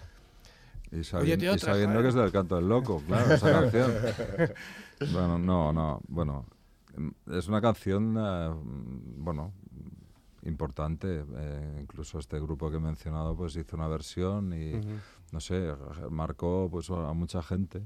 [0.90, 3.92] Y, sabi Oye, y sabiendo que es del canto del loco, claro, esa canción.
[5.12, 6.46] bueno, no, no, bueno,
[7.30, 8.50] es una canción, eh,
[9.16, 9.52] bueno,
[10.44, 11.24] importante.
[11.36, 15.00] Eh, incluso este grupo que he mencionado, pues hizo una versión y, uh -huh.
[15.32, 15.74] no sé,
[16.10, 17.82] marcó pues a mucha gente.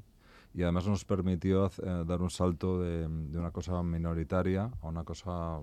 [0.55, 5.05] Y además nos permitió eh, dar un salto de, de una cosa minoritaria a una
[5.05, 5.61] cosa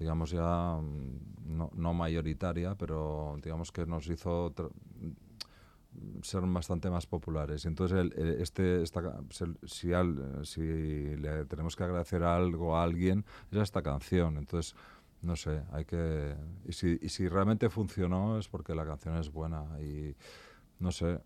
[0.00, 0.80] digamos ya
[1.46, 4.52] no, no, mayoritaria, pero digamos que nos hizo
[6.22, 7.66] ser bastante más populares.
[7.66, 9.20] Entonces, el, el, este, esta,
[9.66, 14.38] si, al, si le tenemos que agradecer algo a alguien, es a esta canción.
[14.38, 14.74] Entonces,
[15.20, 16.34] no sé, hay que...
[16.64, 20.16] Y si, y si realmente funcionó es porque la canción es buena y,
[20.78, 21.20] no sé,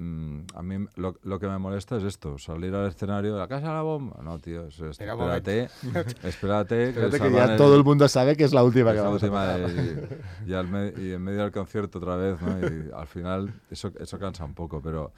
[0.00, 3.66] Mm, a mí lo, lo, que me molesta es esto, salir al escenario, la casa
[3.66, 4.20] de la bomba.
[4.22, 5.68] No, tío, es, es, espérate,
[6.22, 6.94] espérate.
[6.94, 9.42] que, que ya el, todo el mundo sabe que es la última que vamos última
[9.42, 10.08] a de,
[10.46, 12.60] y, y, y, en medio del concierto otra vez, ¿no?
[12.60, 15.12] Y al final eso, eso cansa un poco, pero,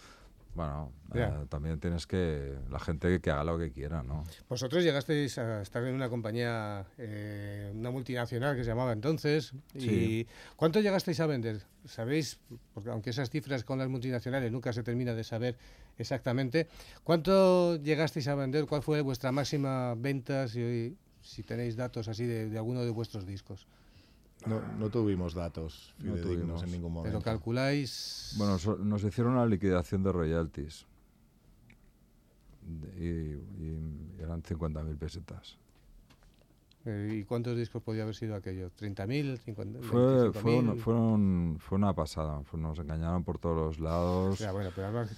[0.54, 4.24] bueno, eh, también tienes que, la gente que haga lo que quiera, ¿no?
[4.48, 10.26] Vosotros llegasteis a estar en una compañía, eh, una multinacional que se llamaba entonces, y
[10.56, 11.62] ¿cuánto llegasteis a vender?
[11.84, 12.40] ¿Sabéis?
[12.74, 15.56] Porque aunque esas cifras con las multinacionales nunca se termina de saber
[15.98, 16.66] exactamente,
[17.04, 18.66] ¿cuánto llegasteis a vender?
[18.66, 23.24] ¿Cuál fue vuestra máxima venta, si, si tenéis datos así de, de alguno de vuestros
[23.24, 23.66] discos?
[24.46, 26.62] No, no, tuvimos datos no tuvimos.
[26.62, 27.18] en ningún momento.
[27.18, 28.34] Pero calculáis.
[28.38, 30.86] Bueno, nos hicieron una liquidación de royalties.
[32.96, 35.58] Y, y eran 50.000 pesetas.
[36.86, 38.70] Eh, ¿Y cuántos discos podía haber sido aquello?
[38.70, 39.38] ¿30.000?
[39.82, 42.42] Fue, fue, fue, una pasada.
[42.54, 44.38] nos engañaron por todos los lados.
[44.38, 45.10] Ya, bueno, pero además,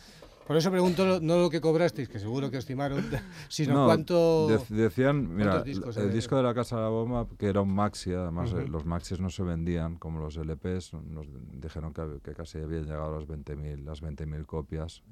[0.46, 3.04] por eso pregunto no lo que cobrasteis, que seguro que estimaron,
[3.48, 4.48] sino cuánto.
[4.68, 8.52] decían, mira, el disco de la Casa de la Bomba, que era un maxi, además
[8.52, 13.14] eh, los maxis no se vendían como los LPs, nos dijeron que, casi habían llegado
[13.14, 15.02] a las 20.000 las 20.000 copias,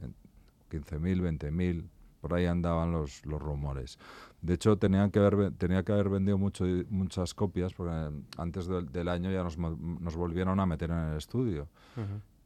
[0.71, 1.85] 15.000, 20.000,
[2.21, 3.99] por ahí andaban los, los rumores.
[4.43, 9.09] De hecho, tenían que haber, tenía que haber vendido mucho, muchas copias, porque antes del,
[9.09, 11.69] año ya nos, nos, volvieron a meter en el estudio.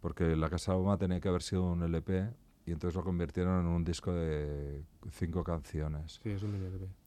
[0.00, 2.30] Porque la Casa de la Bomba tenía que haber sido un LP
[2.66, 6.20] y entonces lo convirtieron en un disco de cinco canciones.
[6.22, 6.54] Sí, es un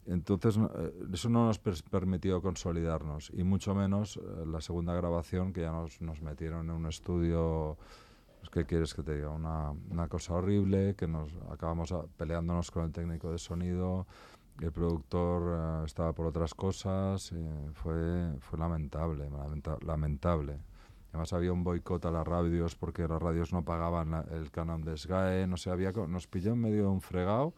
[0.05, 5.61] Entonces eh, eso no nos permitió consolidarnos y mucho menos eh, la segunda grabación que
[5.61, 7.77] ya nos, nos metieron en un estudio,
[8.39, 9.31] pues, ¿qué quieres que te diga?
[9.31, 14.05] Una, una cosa horrible, que nos acabamos peleándonos con el técnico de sonido,
[14.61, 17.33] el productor eh, estaba por otras cosas,
[17.73, 19.27] fue, fue lamentable,
[19.83, 20.59] lamentable.
[21.09, 24.97] Además había un boicot a las radios porque las radios no pagaban el canon de
[24.97, 27.53] SGAE, no sé, había, nos pilló en medio de un fregado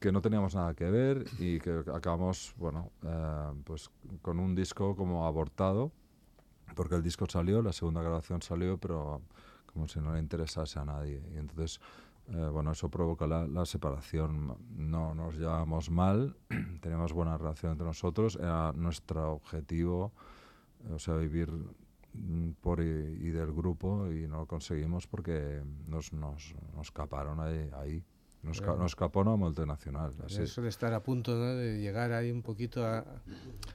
[0.00, 3.90] que no teníamos nada que ver y que acabamos, bueno, eh, pues
[4.22, 5.90] con un disco como abortado,
[6.74, 9.20] porque el disco salió, la segunda grabación salió, pero
[9.72, 11.20] como si no le interesase a nadie.
[11.34, 11.80] Y entonces,
[12.28, 14.56] eh, bueno, eso provoca la, la, separación.
[14.76, 16.36] No nos llevábamos mal,
[16.80, 20.12] teníamos buena relación entre nosotros, era nuestro objetivo,
[20.92, 21.50] o sea, vivir
[22.60, 27.70] por y, del grupo y no lo conseguimos porque nos, nos, nos escaparon ahí.
[27.74, 28.04] ahí.
[28.40, 30.14] Nos, nos, escapó una multinacional.
[30.24, 30.42] Así.
[30.42, 32.98] Eso de estar a punto de llegar ahí un poquito a,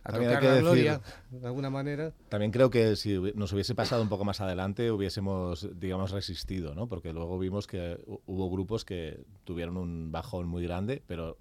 [0.03, 2.13] a tocar la gloria, de alguna manera.
[2.29, 6.87] También creo que si nos hubiese pasado un poco más adelante hubiésemos, digamos, resistido, ¿no?
[6.87, 11.37] Porque luego vimos que hubo grupos que tuvieron un bajón muy grande, pero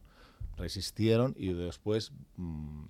[0.57, 2.85] resistieron y después mm,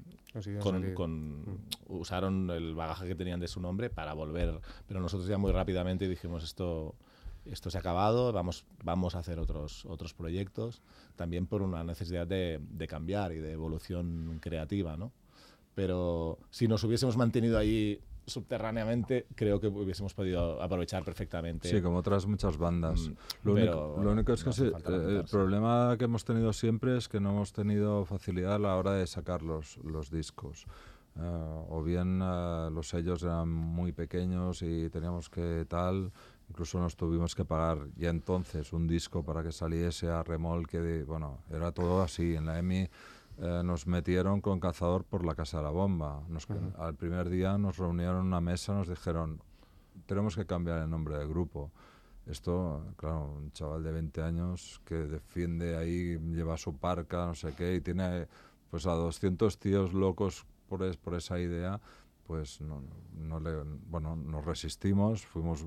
[0.94, 1.44] con, mm.
[1.88, 4.60] usaron el bagaje que tenían de su nombre para volver.
[4.86, 6.94] Pero nosotros ya muy rápidamente dijimos esto,
[7.44, 10.82] esto se ha acabado, vamos, vamos a hacer otros, otros proyectos,
[11.16, 15.12] también por una necesidad de, de cambiar y de evolución creativa, ¿no?
[15.74, 21.68] Pero si nos hubiésemos mantenido ahí subterráneamente, creo que hubiésemos podido aprovechar perfectamente.
[21.68, 23.08] Sí, como otras muchas bandas.
[23.08, 24.72] Mm, lo, único, es que eh,
[25.18, 28.92] el problema que hemos tenido siempre es que no hemos tenido facilidad a la hora
[28.92, 30.66] de sacar los, los discos.
[31.16, 36.10] Eh, o bien eh, los sellos eran muy pequeños y teníamos que tal,
[36.48, 41.04] incluso nos tuvimos que pagar ya entonces un disco para que saliese a remolque de,
[41.04, 42.34] bueno, era todo así.
[42.34, 42.88] En la EMI
[43.44, 46.22] eh, nos metieron con cazador por la casa de la bomba.
[46.78, 49.42] Al primer día nos reunieron en una mesa, nos dijeron,
[50.06, 51.72] tenemos que cambiar el nombre del grupo.
[52.24, 57.52] Esto, claro, un chaval de 20 años que defiende ahí, lleva su parca, no sé
[57.56, 58.28] qué, y tiene
[58.70, 61.80] pues a 200 tíos locos por, es, por esa idea,
[62.28, 62.80] pues no,
[63.12, 65.66] no le, bueno, nos resistimos, fuimos,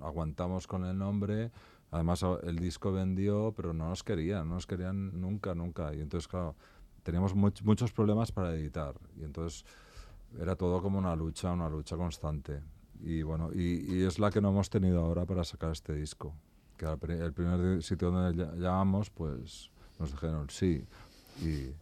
[0.00, 1.52] aguantamos con el nombre,
[1.92, 6.26] además el disco vendió, pero no nos querían, no nos querían nunca, nunca, y entonces,
[6.26, 6.56] claro,
[7.04, 9.64] teníamos muchos problemas para editar y entonces
[10.40, 12.60] era todo como una lucha, una lucha constante.
[13.00, 16.34] Y bueno, y, es la que no hemos tenido ahora para sacar este disco.
[16.76, 20.84] Que el primer sitio donde llamamos, pues nos dijeron sí.
[21.40, 21.72] Y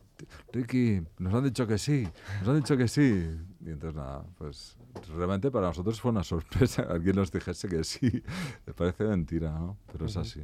[0.53, 2.07] Ricky, nos han dicho que sí,
[2.41, 3.27] nos han dicho que sí.
[3.65, 4.77] Y entonces nada, pues
[5.17, 8.23] realmente para nosotros fue una sorpresa que alguien nos dijese que sí.
[8.67, 9.79] Me parece mentira, ¿no?
[9.91, 10.43] Pero es así.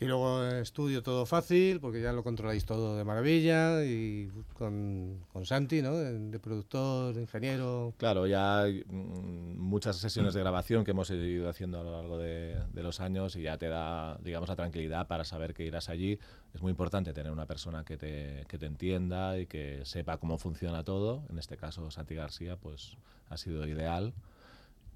[0.00, 5.44] Y luego estudio todo fácil, porque ya lo controláis todo de maravilla, y con, con
[5.44, 5.94] Santi, ¿no?
[5.94, 7.92] De, productor, de ingeniero.
[7.98, 12.56] Claro, ya mm, muchas sesiones de grabación que hemos ido haciendo a lo largo de,
[12.72, 16.18] de, los años y ya te da, digamos, la tranquilidad para saber que irás allí.
[16.54, 20.38] Es muy importante tener una persona que te, que te entienda y que sepa cómo
[20.38, 21.24] funciona todo.
[21.28, 22.96] En este caso, Santi García, pues
[23.28, 24.14] ha sido ideal.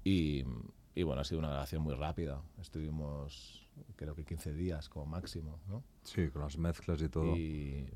[0.03, 0.45] Y,
[0.95, 2.41] y bueno, ha sido una grabación muy rápida.
[2.59, 3.64] Estuvimos
[3.95, 5.83] creo que 15 días como máximo, ¿no?
[6.03, 7.35] Sí, con las mezclas y todo.
[7.35, 7.89] Y,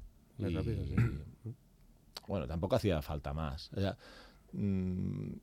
[2.27, 3.71] bueno, tampoco hacía falta más.
[4.51, 5.34] Mm,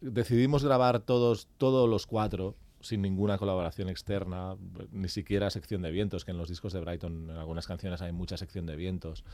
[0.00, 4.56] decidimos grabar todos, todos los cuatro sin ninguna colaboración externa,
[4.92, 8.12] ni siquiera sección de vientos, que en los discos de Brighton en algunas canciones hay
[8.12, 9.24] mucha sección de vientos.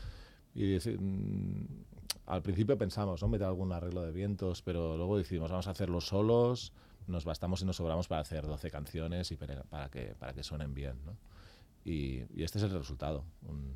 [0.55, 1.65] Y mm,
[2.27, 3.27] al principio pensamos, ¿no?
[3.27, 6.71] Meter algún arreglo de vientos, pero luego decidimos, vamos a hacerlo solos,
[7.07, 10.73] nos bastamos y nos sobramos para hacer 12 canciones y para, que, para que suenen
[10.73, 11.17] bien, ¿no?
[11.83, 13.73] Y, y, este es el resultado, un,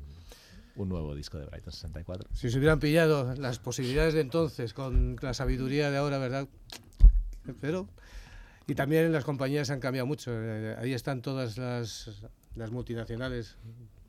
[0.76, 2.28] un, nuevo disco de Brighton 64.
[2.32, 6.48] Si se hubieran pillado las posibilidades de entonces con la sabiduría de ahora, ¿verdad?
[7.60, 7.88] Pero...
[8.68, 10.32] Y también las compañías han cambiado mucho.
[10.34, 12.10] Eh, ahí están todas las,
[12.56, 13.56] las multinacionales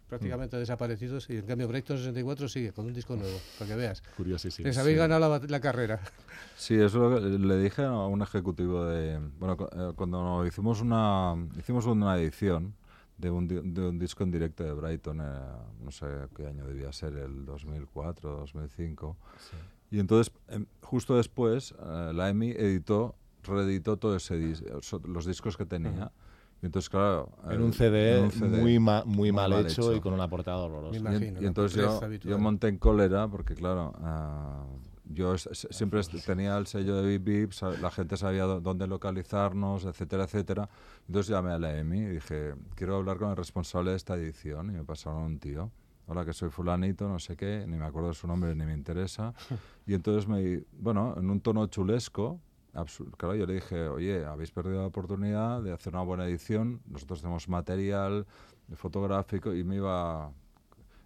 [0.08, 0.60] prácticamente mm.
[0.60, 4.02] desaparecidos y en cambio Brighton 64 sigue con un disco nuevo, para que veas.
[4.16, 4.68] Curiosísimo.
[4.68, 6.00] Les habéis ganado la, carrera.
[6.56, 9.20] Sí, eso le dije a un ejecutivo de...
[9.40, 12.74] Bueno, eh, cuando hicimos una, hicimos una edición
[13.18, 15.24] de un, de un disco en directo de Brighton, eh,
[15.84, 16.06] no sé
[16.36, 19.18] qué año debía ser, el 2004, 2005.
[19.92, 24.56] Y entonces, em, justo después, eh, la EMI editó, reeditó todo ese
[25.06, 26.12] los discos que tenía.
[26.62, 27.30] Entonces, claro.
[27.50, 30.98] En un CD, muy, muy, mal, hecho, y con una portada horrorosa.
[30.98, 37.02] y, entonces yo, yo, monté en cólera porque, claro, uh, yo siempre tenía el sello
[37.02, 37.52] de Bip
[37.82, 40.70] la gente sabía dónde localizarnos, etcétera, etcétera.
[41.08, 44.70] Entonces llamé a la EMI y dije, quiero hablar con el responsable de esta edición.
[44.70, 45.72] Y me pasaron un tío.
[46.08, 48.74] Hola, que soy fulanito, no sé qué, ni me acuerdo de su nombre, ni me
[48.74, 49.34] interesa.
[49.86, 52.42] Y entonces me, bueno, en un tono chulesco,
[53.18, 57.22] claro, yo le dije, oye, habéis perdido la oportunidad de hacer una buena edición, nosotros
[57.22, 58.26] tenemos material
[58.76, 60.32] fotográfico y me iba...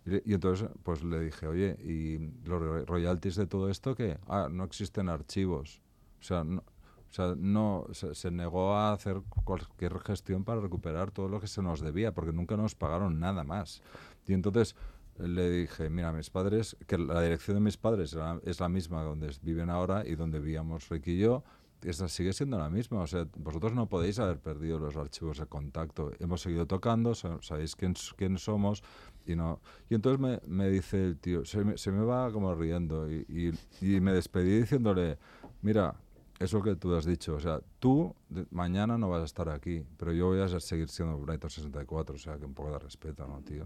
[0.06, 2.18] Y, entonces pues le dije, oye, ¿y
[2.48, 5.82] los royalties de todo esto que Ah, no existen archivos.
[6.20, 6.64] O sea, no,
[7.12, 11.62] o sea, no se, negó a hacer cualquier gestión para recuperar todo lo que se
[11.62, 13.82] nos debía, porque nunca nos pagaron nada más.
[14.26, 14.78] Y entonces
[15.20, 19.30] le dije, mira, mis padres, que la dirección de mis padres es la misma donde
[19.42, 21.44] viven ahora y donde vivíamos Ricky y yo,
[21.84, 23.02] esa sigue siendo la misma.
[23.02, 26.12] O sea, vosotros no podéis haber perdido los archivos de contacto.
[26.20, 28.84] Hemos seguido tocando, sabéis quién, quién somos
[29.26, 29.62] y no.
[29.90, 33.54] Y entonces me, me dice el tío, se me, se me, va como riendo y,
[33.82, 35.18] y, me despedí diciéndole,
[35.62, 35.96] mira,
[36.40, 38.16] eso que tú has dicho, o sea, tú
[38.50, 42.18] mañana no vas a estar aquí, pero yo voy a seguir siendo Brighton 64, o
[42.18, 43.66] sea, que un poco de respeto, ¿no, tío?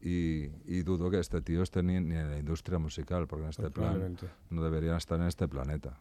[0.00, 3.50] Y, y, dudo que este tío esté ni, ni, en la industria musical, porque en
[3.50, 4.16] este plan
[4.50, 5.98] no deberían estar en este planeta.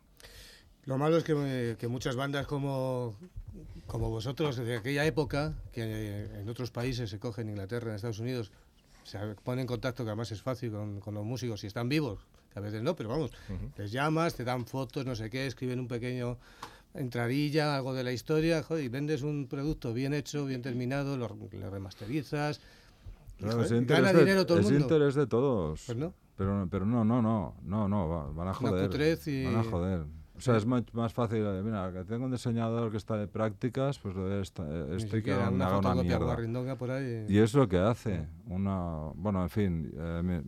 [0.85, 3.15] Lo malo es que, muchas bandas como,
[3.87, 8.51] como vosotros, de aquella época, que en otros países se cogen, Inglaterra, en Estados Unidos,
[9.03, 12.19] se ponen en contacto, que además es fácil con, con los músicos, si están vivos,
[12.53, 13.31] que a veces no, pero vamos,
[13.77, 16.37] les llamas, te dan fotos, no sé qué, escriben un pequeño
[16.93, 21.27] entradilla, algo de la historia, joder, y vendes un producto bien hecho, bien terminado, lo,
[21.27, 22.61] remasterizas.
[23.39, 24.77] gana dinero todo el mundo.
[24.77, 25.83] Es interés de todos.
[25.85, 26.13] Pues no.
[26.37, 29.17] Pero, pero no, no, no, no, no, van a joder.
[29.45, 30.05] Van a joder.
[30.37, 31.45] O sea, es más fácil.
[31.45, 34.15] Eh, mira, que tengo un diseñador que está de prácticas, pues
[34.97, 36.75] estoy que haga una, una mierda.
[36.77, 37.25] Por ahí.
[37.29, 38.27] Y es lo que hace.
[38.47, 39.93] Una, bueno, en fin.
[39.97, 40.41] Eh,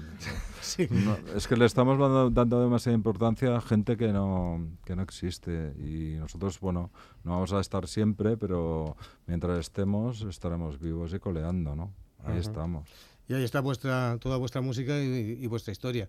[0.60, 0.88] sí.
[1.34, 1.98] es que le estamos
[2.34, 5.74] dando, demasiada importancia a gente que no, que no existe.
[5.78, 6.90] Y nosotros, bueno,
[7.22, 11.92] no vamos a estar siempre, pero mientras estemos, estaremos vivos y coleando, ¿no?
[12.24, 12.88] Ahí estamos.
[13.30, 16.08] Y ahí está vuestra, toda vuestra música y vuestra historia.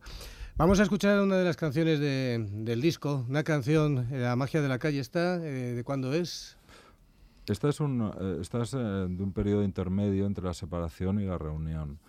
[0.58, 4.68] Vamos a escuchar una de las canciones del disco, una canción, eh, La magia de
[4.68, 6.58] la calle está, eh, ¿de cuándo es?
[7.46, 12.00] Esta es, un, eh, de un periodo intermedio entre la separación y la reunión.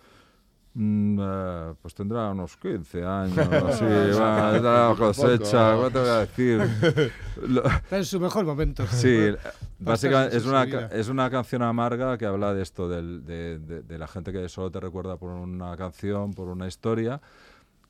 [0.75, 1.19] Mm,
[1.83, 3.85] pues tendrá unos 15 años, así,
[4.19, 6.61] va, la cosecha, ¿qué te voy a decir?
[7.83, 8.87] Está en su mejor momento.
[8.87, 9.35] Sí,
[9.79, 14.31] básicamente es una, es una canción amarga que habla de esto, de, de la gente
[14.31, 17.21] que solo te recuerda por una canción, por una historia,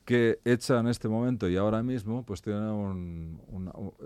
[0.04, 3.40] que hecha en este momento y ahora mismo, pues tiene un,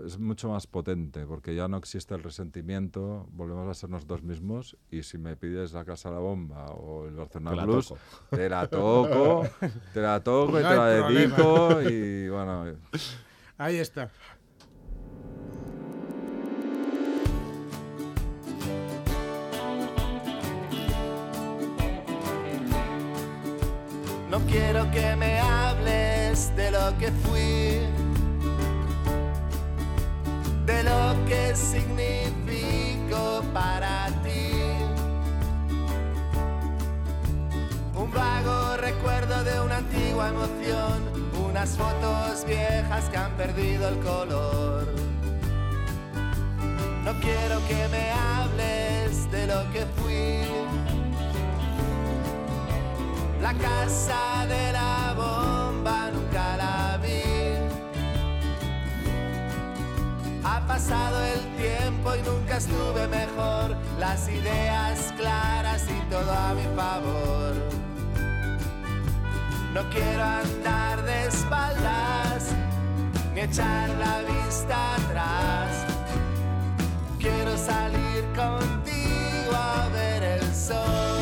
[0.05, 4.77] es mucho más potente, porque ya no existe el resentimiento, volvemos a ser nosotros mismos,
[4.89, 7.93] y si me pides la Casa la Bomba o el Barcelona Blues,
[8.29, 9.43] te la toco,
[9.93, 12.65] te la toco y te la dedico, y bueno...
[13.57, 14.09] Ahí está.
[24.39, 25.39] No quiero que me
[26.55, 27.79] de lo que fui,
[30.65, 34.51] de lo que significo para ti.
[37.95, 41.03] Un vago recuerdo de una antigua emoción,
[41.49, 44.87] unas fotos viejas que han perdido el color.
[47.03, 50.48] No quiero que me hables de lo que fui.
[53.49, 56.11] La casa de la bomba
[60.67, 63.75] pasado el tiempo y nunca estuve mejor.
[63.97, 67.55] Las ideas claras y todo a mi favor.
[69.73, 72.51] No quiero andar de espaldas
[73.33, 75.85] ni echar la vista atrás.
[77.17, 81.18] Quiero salir contigo a ver el sol.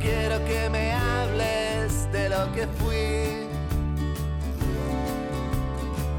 [0.00, 3.46] Quiero que me hables de lo que fui,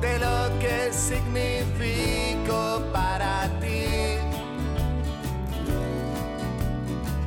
[0.02, 4.18] de lo que significo para ti.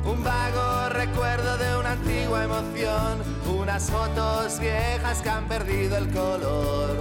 [0.05, 3.21] Un vago recuerdo de una antigua emoción,
[3.59, 6.95] unas fotos viejas que han perdido el color.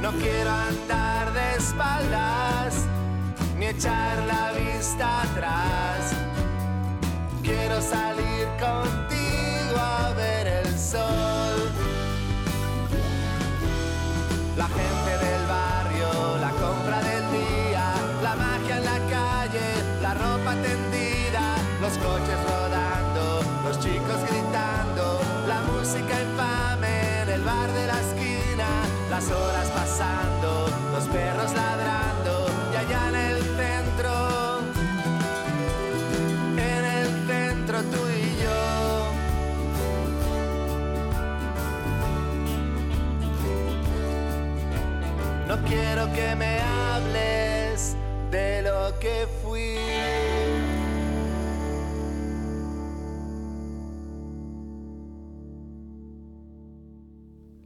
[0.00, 2.74] No quiero andar de espaldas
[3.58, 6.31] ni echar la vista atrás.
[7.90, 11.70] Salir contigo a ver el sol.
[14.56, 19.66] La gente del barrio, la compra del día, la magia en la calle,
[20.00, 27.70] la ropa tendida, los coches rodando, los chicos gritando, la música infame en el bar
[27.72, 28.68] de la esquina,
[29.10, 29.71] las horas
[46.14, 47.96] que me hables
[48.30, 49.76] de lo que fui.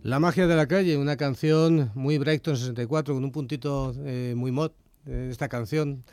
[0.03, 4.53] La magia de la calle, una canción muy Brighton 64 con un puntito eh, muy
[4.53, 4.71] mod
[5.05, 6.05] de esta canción.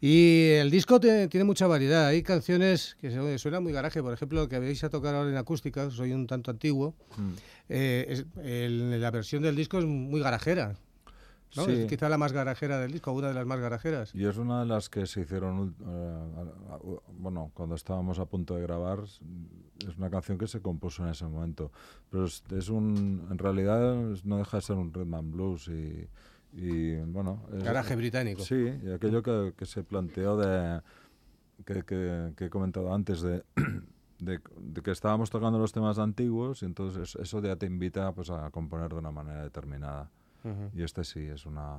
[0.00, 2.06] Y el disco te- tiene mucha variedad.
[2.06, 5.90] Hay canciones que suenan muy garaje, por ejemplo, que vais a tocar ahora en acústica,
[5.90, 6.94] soy un tanto antiguo.
[7.18, 7.30] Mm.
[7.68, 10.76] Eh, es- el- la versión del disco es muy garajera.
[11.56, 11.64] ¿No?
[11.64, 11.72] Sí.
[11.72, 14.14] Es quizá la más garajera del disco, una de las más garajeras.
[14.14, 18.62] Y es una de las que se hicieron, eh, bueno, cuando estábamos a punto de
[18.62, 19.20] grabar, es
[19.96, 21.70] una canción que se compuso en ese momento.
[22.10, 23.94] Pero es, es un, en realidad
[24.24, 26.08] no deja de ser un rhythm and blues y,
[26.52, 27.42] y, bueno...
[27.52, 28.42] es- Garaje británico.
[28.42, 30.80] Sí, y aquello que, que se planteó de,
[31.64, 33.42] que, que- que he comentado antes, de,
[34.18, 38.30] de, de que estábamos tocando los temas antiguos y entonces eso ya te invita pues,
[38.30, 40.10] a componer de una manera determinada.
[40.74, 41.78] Y este sí, es una,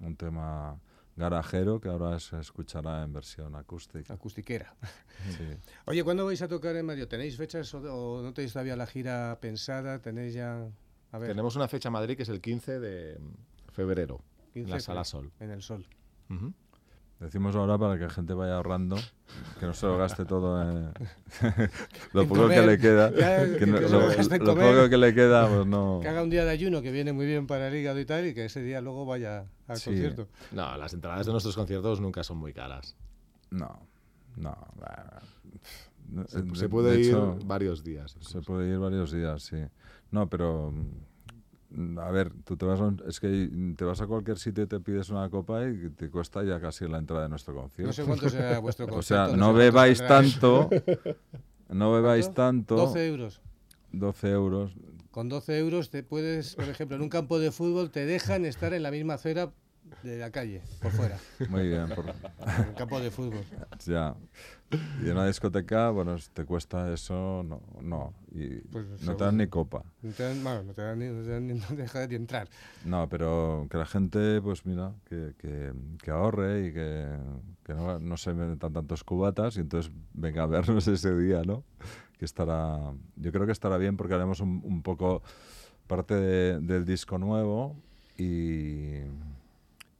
[0.00, 0.78] un tema
[1.16, 4.12] garajero que ahora se escuchará en versión acústica.
[4.14, 4.74] Acustiquera.
[5.36, 5.44] Sí.
[5.86, 7.08] Oye, ¿cuándo vais a tocar en Mario?
[7.08, 9.98] ¿Tenéis fechas o, o no tenéis todavía la gira pensada?
[10.00, 10.68] ¿Tenéis ya...?
[11.10, 13.18] A ver, Tenemos una fecha en Madrid que es el 15 de
[13.72, 15.32] febrero, 15 en la Sala Sol.
[15.40, 15.86] En el sol.
[16.28, 16.52] Ujú.
[17.18, 18.96] Decimos ahora para que la gente vaya ahorrando,
[19.58, 20.92] que no se lo gaste todo en
[22.12, 22.60] lo En poco comer.
[22.60, 23.10] que le queda.
[23.10, 26.00] Que que no- se lo, poco que le queda, pues no.
[26.02, 28.26] Que haga un día de ayuno que viene muy bien para el hígado y tal
[28.26, 29.90] y que ese día luego vaya al Sí.
[29.90, 30.28] concierto.
[30.52, 32.94] No, las entradas de nuestros conciertos nunca son muy caras.
[33.50, 33.80] No,
[34.36, 34.54] no.
[36.28, 38.14] Se, de- se de puede ir hecho, varios días.
[38.20, 39.56] Se puede ir varios días, sí.
[40.10, 40.90] No, pero mm,
[41.98, 44.80] a ver, tú te vas a, es que te vas a cualquier sitio y te
[44.80, 47.88] pides una copa y te cuesta ya casi la entrada de nuestro concierto.
[47.88, 49.26] No sé cuánto será vuestro o concierto.
[49.28, 50.70] sea, no no sé bebáis tanto,
[51.68, 53.40] no bebáis tanto, 12 euros.
[53.92, 54.76] 12 euros.
[55.10, 58.74] Con 12 euros te puedes, por ejemplo, en un campo de fútbol te dejan estar
[58.74, 59.52] en la misma acera
[60.02, 61.18] de la calle, por fuera.
[61.48, 63.44] Muy bien, por- un campo de fútbol.
[63.84, 64.14] ya.
[65.00, 68.14] Y en una discoteca, bueno, si te cuesta eso, no, no.
[68.32, 69.82] Y Pues no te dan ni copa.
[70.02, 72.16] No te dan, bueno, no te dan ni, no te dan ni- no deja de
[72.16, 72.48] entrar.
[72.84, 75.72] No, pero que la gente, pues mira, que, que,
[76.02, 77.08] que ahorre y que,
[77.64, 81.64] que no, no se metan tantos cubatas y entonces venga a vernos ese día, ¿no?
[82.18, 85.22] Que estará, yo creo que estará bien porque haremos un, un poco
[85.86, 87.76] parte de- del disco nuevo
[88.18, 89.00] y,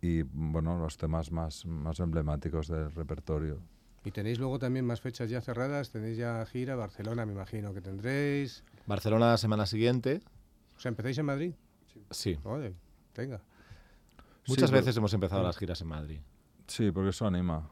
[0.00, 3.60] y, bueno, los temas más, más emblemáticos del repertorio.
[4.04, 7.80] Y tenéis luego también más fechas ya cerradas, tenéis ya gira, Barcelona me imagino que
[7.80, 8.62] tendréis.
[8.86, 10.20] Barcelona la semana siguiente.
[10.76, 11.54] O sea, ¿empezáis en Madrid?
[12.10, 12.38] Sí.
[12.42, 12.74] Joder,
[13.16, 13.40] venga.
[14.46, 16.20] Muchas Sí, veces hemos empezado las giras en Madrid.
[16.68, 17.68] Sí, porque eso anima.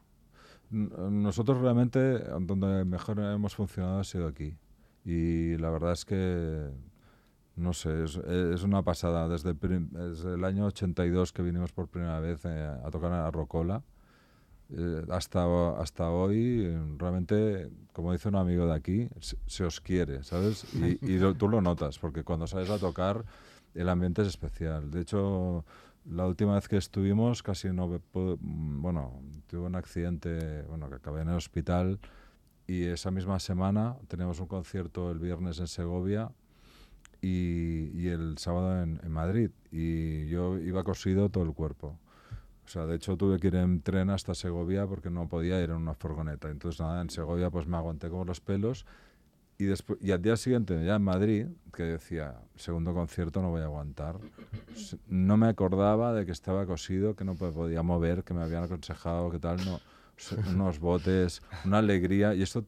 [0.71, 4.57] Nosotros realmente, donde mejor hemos funcionado ha sido aquí.
[5.05, 6.69] Y la verdad es que,
[7.57, 9.29] no sé, es, una pasada.
[9.29, 13.31] Desde el, desde el año 82 que vinimos por primera vez eh, a tocar la
[13.31, 13.83] Rocola,
[14.71, 19.09] eh, hasta, hasta hoy, realmente, como dice un amigo de aquí,
[19.47, 20.67] se, os quiere, ¿sabes?
[20.75, 23.25] Y, tú lo notas, porque cuando sales a tocar,
[23.75, 24.91] el ambiente es especial.
[24.91, 25.65] De hecho,
[26.07, 31.29] la última vez que estuvimos casi no bueno, tuve un accidente, bueno, que acabé en
[31.29, 32.01] el hospital
[32.67, 36.31] y esa misma semana tenemos un concierto el viernes en Segovia
[37.25, 41.99] y, el sábado en, en, Madrid y yo iba cosido todo el cuerpo.
[42.65, 45.71] O sea, de hecho tuve que ir en tren hasta Segovia porque no podía ir
[45.71, 46.51] en una furgoneta.
[46.51, 48.87] Entonces nada, en Segovia pues me aguanté como los pelos
[49.57, 53.61] y, después, y al día siguiente, ya en Madrid, que decía, segundo concierto no voy
[53.61, 54.17] a aguantar,
[55.09, 59.31] no me acordaba de que estaba cosido, que no podía mover, que me habían aconsejado,
[59.31, 59.81] que tal, no,
[60.51, 62.65] unos botes, una alegría, y esto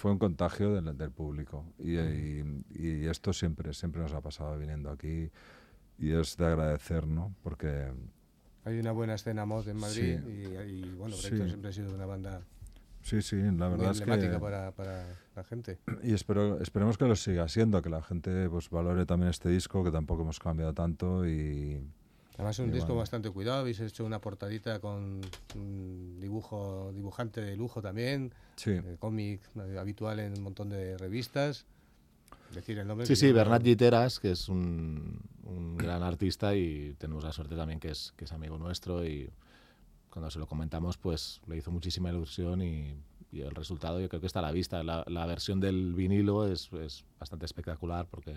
[0.00, 1.74] fue un contagio del, del público.
[1.78, 5.30] Y, y, esto siempre, siempre nos ha pasado viniendo aquí,
[5.98, 7.34] y es de agradecer, ¿no?
[7.42, 7.92] Porque...
[8.64, 12.40] Hay una buena escena mod en Madrid, y, bueno, siempre ha sido una banda
[13.02, 14.38] Sí, sí, la verdad es que...
[14.38, 15.04] para, para
[15.36, 15.78] la gente.
[16.02, 19.84] Y espero, esperemos que lo siga siendo, que la gente pues valore también este disco,
[19.84, 21.82] que tampoco hemos cambiado tanto y...
[22.40, 25.20] Además es un disco bastante cuidado, habéis hecho una portadita con
[25.54, 28.70] un dibujo, dibujante de lujo también, sí.
[28.70, 29.42] Eh, cómic
[29.78, 31.66] habitual en un montón de revistas.
[32.54, 37.24] Decir el nombre sí, sí, Bernat Giteras, que es un, un gran artista y tenemos
[37.24, 39.28] la suerte también que es, que es amigo nuestro y
[40.08, 42.96] cuando se lo comentamos, pues le hizo muchísima ilusión y,
[43.32, 44.82] el resultado yo creo que está a la vista.
[44.82, 48.34] La, versión del vinilo es, es, bastante espectacular porque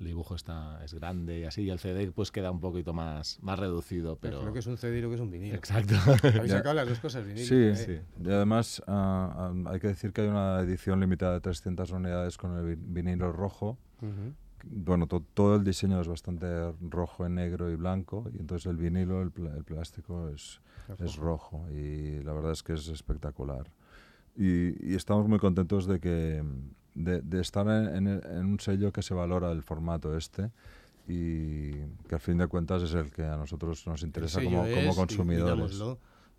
[0.00, 3.38] el dibujo está, es grande y así, y el CD pues queda un poquito más,
[3.42, 4.16] más reducido.
[4.16, 5.54] Pero creo que es un CD y lo que es un vinilo.
[5.54, 5.94] Exacto.
[6.22, 7.46] Habéis sacado las dos cosas, vinilo.
[7.46, 7.76] Sí, ¿eh?
[7.76, 8.24] sí.
[8.24, 12.56] Y además ah, hay que decir que hay una edición limitada de 300 unidades con
[12.56, 13.78] el vinilo rojo
[14.64, 19.22] bueno, todo el diseño es bastante rojo en negro y blanco, y entonces el vinilo,
[19.22, 20.60] el, plástico es,
[20.98, 23.70] es, rojo, y la verdad es que es espectacular.
[24.36, 26.42] Y, estamos muy contentos de, que,
[26.98, 30.50] de, estar en, un sello que se valora el formato este
[31.06, 31.72] y
[32.08, 35.82] que al fin de cuentas es el que a nosotros nos interesa como, como, consumidores.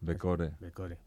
[0.02, 0.52] Becore.
[0.60, 0.98] Becore.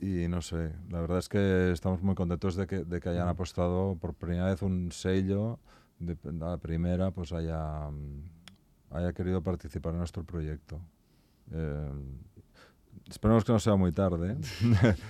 [0.00, 3.28] Y no sé, la verdad es que estamos muy contentos de que, de que hayan
[3.28, 5.58] apostado por primera vez un sello
[5.98, 10.80] de, la primera pues haya, mm, haya querido participar en nuestro proyecto.
[11.52, 11.90] Eh,
[13.08, 14.36] esperemos que no sea muy tarde.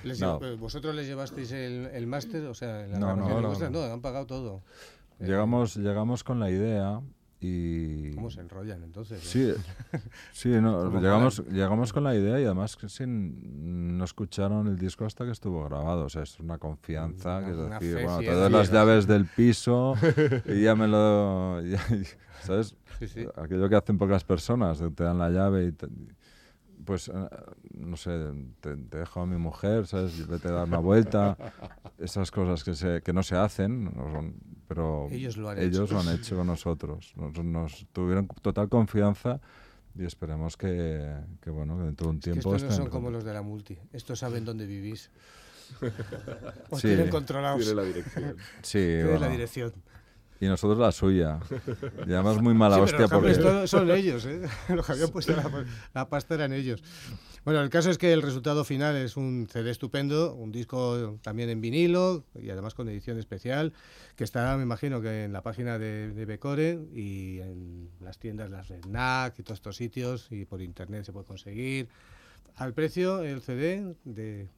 [0.05, 2.45] Eh, ¿Vosotros les llevasteis el, el máster?
[2.47, 4.62] O sea, la no, no, no, no, han pagado todo.
[5.18, 7.01] Llegamos, llegamos con la idea
[7.41, 8.11] y...
[8.12, 9.20] ¿Cómo se enrollan entonces?
[9.22, 9.53] Sí,
[10.32, 15.07] sí no, llegamos, llegamos con la idea y además que sin, no escucharon el disco
[15.07, 16.05] hasta que estuvo grabado.
[16.05, 19.95] O sea, es una confianza, que es decir, bueno, te doy las llaves del piso
[20.47, 21.61] y ya me lo...
[22.43, 22.76] ¿Sabes?
[22.99, 23.26] Sí, sí.
[23.36, 25.74] Aquello que hacen pocas personas, te dan la llave y...
[26.85, 27.12] pues, eh,
[27.74, 28.11] no sé,
[28.61, 30.26] te, dejo a mi mujer, ¿sabes?
[30.26, 31.37] Vete a dar una vuelta.
[31.99, 34.35] Esas cosas que, se, que no se hacen, no son,
[34.66, 37.14] pero ellos lo han hecho, lo han hecho con nosotros.
[37.16, 39.41] Nos, tuvieron total confianza
[39.95, 42.55] y esperemos que, que bueno, que dentro de un tiempo...
[42.55, 43.78] estos no son como los de la multi.
[43.93, 45.11] Estos saben dónde vivís.
[46.70, 47.61] Os tienen controlados.
[47.61, 48.37] Tiene la dirección.
[48.62, 49.72] Sí, Tiene la dirección.
[50.41, 51.38] Y nosotros la suya.
[52.07, 53.34] Y además muy mala hostia porque...
[53.66, 54.41] son ellos, ¿eh?
[54.74, 56.82] Los que habían puesto la, la, pasta eran ellos.
[57.45, 61.51] Bueno, el caso es que el resultado final es un CD estupendo, un disco también
[61.51, 63.74] en vinilo y además con edición especial,
[64.16, 68.51] que estará, me imagino, que en la página de, de Becore y en las tiendas,
[68.51, 71.88] las NAC y todos estos sitios, y por internet se puede conseguir.
[72.57, 74.49] Al precio, el CD de...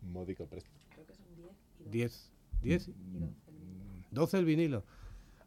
[0.00, 0.70] Módico precio.
[0.90, 1.26] Creo que son
[1.90, 2.30] 10.
[2.62, 2.88] ¿10?
[2.88, 3.47] ¿10?
[4.10, 4.84] 12 el vinilo.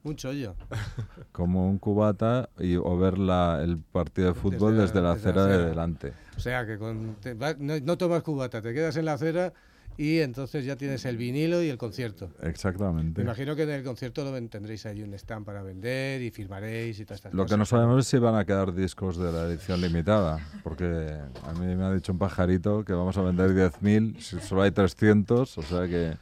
[0.04, 0.56] Un chollo.
[1.32, 5.66] Como un cubata y, o ver la, el partido de fútbol desde, la, acera de
[5.66, 6.14] delante.
[6.36, 6.78] O sea, que
[7.60, 9.54] no, tomas cubata, te quedas en la acera
[9.98, 12.32] y entonces ya tienes el vinilo y el concierto.
[12.42, 13.20] Exactamente.
[13.20, 17.00] Me imagino que en el concierto lo tendréis ahí un stand para vender y firmaréis
[17.00, 17.52] y todas estas lo cosas.
[17.52, 21.16] Lo que no sabemos es si van a quedar discos de la edición limitada, porque
[21.46, 24.72] a mí me ha dicho un pajarito que vamos a vender 10.000, si solo hay
[24.72, 26.18] 300, o sea que...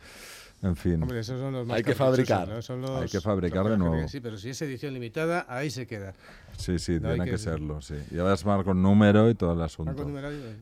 [0.61, 1.01] En fin.
[1.01, 2.49] Hombre, esos son los más Hay que fabricar.
[2.51, 4.07] Hay que fabricar de nuevo.
[4.07, 6.13] Sí, pero si es edición limitada, ahí se queda.
[6.57, 7.95] Sí, sí, tiene que, serlo, sí.
[8.11, 10.05] Y además con número y todo el asunto.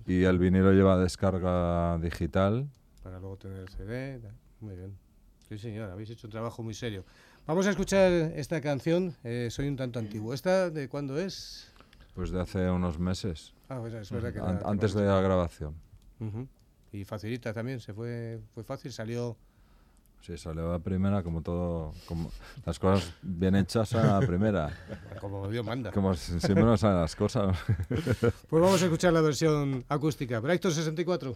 [0.06, 2.70] Y el vinilo lleva descarga digital.
[3.02, 4.22] Para luego tener el CD.
[4.60, 4.98] Muy bien.
[5.50, 7.06] Sí, señor, habéis hecho un trabajo muy serio.
[7.48, 10.34] Vamos a escuchar esta canción, eh, Soy un tanto antiguo.
[10.34, 11.72] ¿Esta de cuándo es?
[12.14, 13.54] Pues de hace unos meses.
[13.70, 15.76] Ah, pues es verdad que Antes de la grabación.
[16.92, 19.38] Y facilita también, se fue, fue fácil, salió
[20.28, 22.30] Sí, salió a primera como todo, como
[22.66, 24.70] las cosas bien hechas a la primera.
[25.22, 25.90] Como Dios manda.
[25.94, 27.58] Como si- siempre nos salen las cosas.
[28.50, 30.42] Pues vamos a escuchar la versión acústica.
[30.42, 31.34] Brighton 64.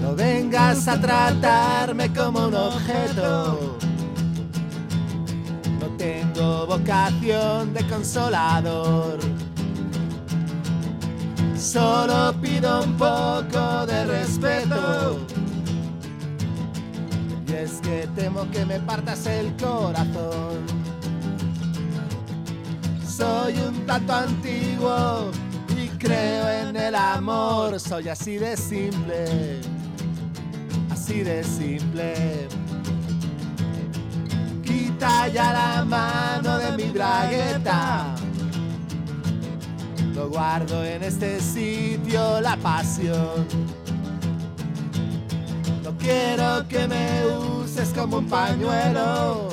[0.00, 3.73] No vengas a tratarme como un objeto.
[6.34, 9.20] Tengo vocación de consolador.
[11.56, 15.20] Solo pido un poco de respeto.
[17.46, 20.64] Y es que temo que me partas el corazón.
[23.06, 25.30] Soy un tanto antiguo
[25.76, 27.78] y creo en el amor.
[27.78, 29.60] Soy así de simple
[31.04, 32.48] así de simple.
[35.04, 38.14] Ya la mano de mi bragueta.
[40.14, 43.46] Lo guardo en este sitio la pasión.
[45.82, 49.50] No quiero que me uses como un pañuelo.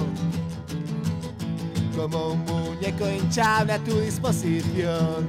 [1.98, 5.28] Como un muñeco hinchable a tu disposición.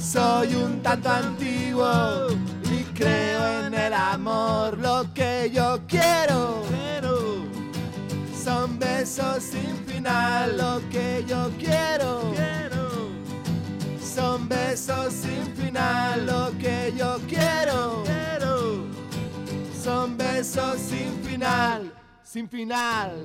[0.00, 2.28] Soy un tanto antiguo
[2.72, 4.78] y creo en el amor.
[4.78, 6.64] Lo que yo quiero
[8.44, 10.56] son besos sin final.
[10.58, 12.20] Lo que yo quiero
[13.98, 16.26] son besos sin final.
[16.26, 18.04] Lo que yo quiero
[19.82, 21.90] son besos sin final.
[22.22, 23.24] Sin final.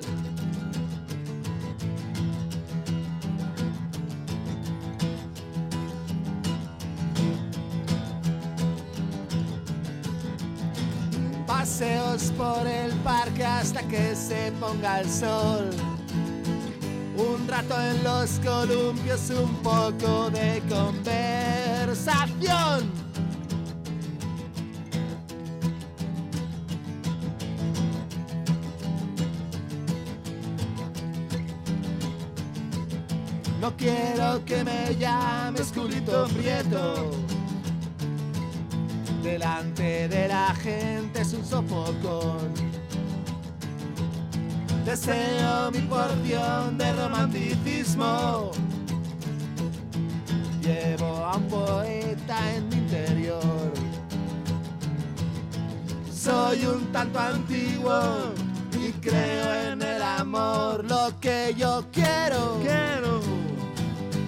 [11.60, 15.68] Paseos por el parque hasta que se ponga el sol.
[17.18, 22.90] Un rato en los columpios, un poco de conversación.
[33.60, 37.10] No quiero que me llames culito prieto.
[39.30, 42.52] Delante de la gente es un sofocón.
[44.84, 48.50] Deseo mi porción de romanticismo.
[50.60, 53.72] Llevo a un poeta en mi interior.
[56.12, 58.32] Soy un tanto antiguo
[58.84, 60.84] y creo en el amor.
[60.86, 63.20] Lo que yo quiero, quiero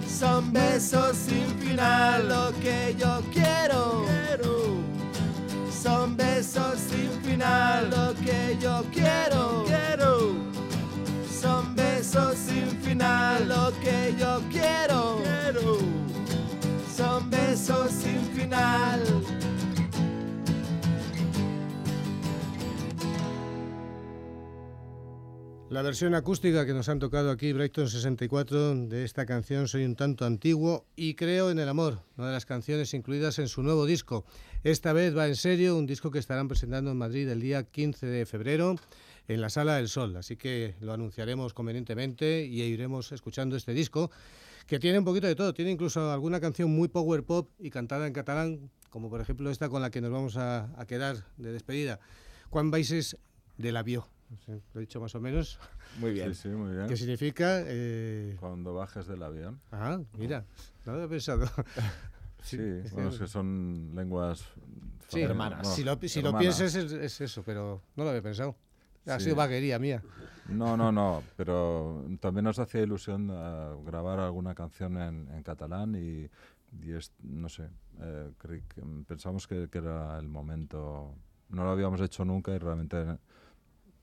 [0.07, 2.29] son besos sin final.
[2.29, 4.92] Lo que yo quiero, quiero
[5.83, 7.89] son besos sin final.
[7.89, 10.33] Lo que yo quiero, quiero
[11.41, 13.47] son besos sin final.
[13.49, 15.77] Lo que yo quiero, quiero
[16.95, 19.01] son besos sin final.
[25.73, 29.95] La versión acústica que nos han tocado aquí, Brighton 64, de esta canción Soy un
[29.95, 33.87] tanto antiguo y creo en el amor, una de las canciones incluidas en su nuevo
[33.87, 34.23] disco.
[34.63, 38.05] Esta vez va en serio, un disco que estarán presentando en Madrid el día 15
[38.05, 38.75] de febrero
[39.27, 44.11] en la Sala del Sol, así que lo anunciaremos convenientemente y iremos escuchando este disco
[44.67, 48.05] que tiene un poquito de todo, tiene incluso alguna canción muy power pop y cantada
[48.05, 51.51] en catalán, como por ejemplo esta con la que nos vamos a, a quedar de
[51.51, 51.99] despedida.
[52.51, 53.17] Juan Baises
[53.57, 54.07] de la Vio.
[54.29, 55.59] No sé, lo he dicho más o menos.
[55.99, 56.33] Muy bien.
[56.33, 56.87] Sí, sí, muy bien.
[56.87, 57.61] ¿Qué significa?
[57.65, 58.35] Eh...
[58.39, 59.59] Cuando bajes del avión.
[59.71, 60.45] Ah, mira,
[60.85, 61.45] no lo había pensado.
[62.45, 62.57] Sí,
[62.91, 64.45] bueno, que- es que son lenguas
[65.07, 65.65] Sí, hermanas.
[65.75, 68.57] si lo, si lo piensas es, es eso, pero no lo había pensado.
[69.05, 69.25] Ha Sí.
[69.25, 70.03] sido vaguería mía.
[70.49, 75.95] No, no, no, pero también nos hacía ilusión eh, grabar alguna canción en, en catalán
[75.95, 76.29] y,
[76.85, 77.69] y es, no sé,
[78.01, 78.29] eh,
[79.07, 81.15] pensamos que, que era el momento.
[81.47, 83.19] No lo habíamos hecho nunca y realmente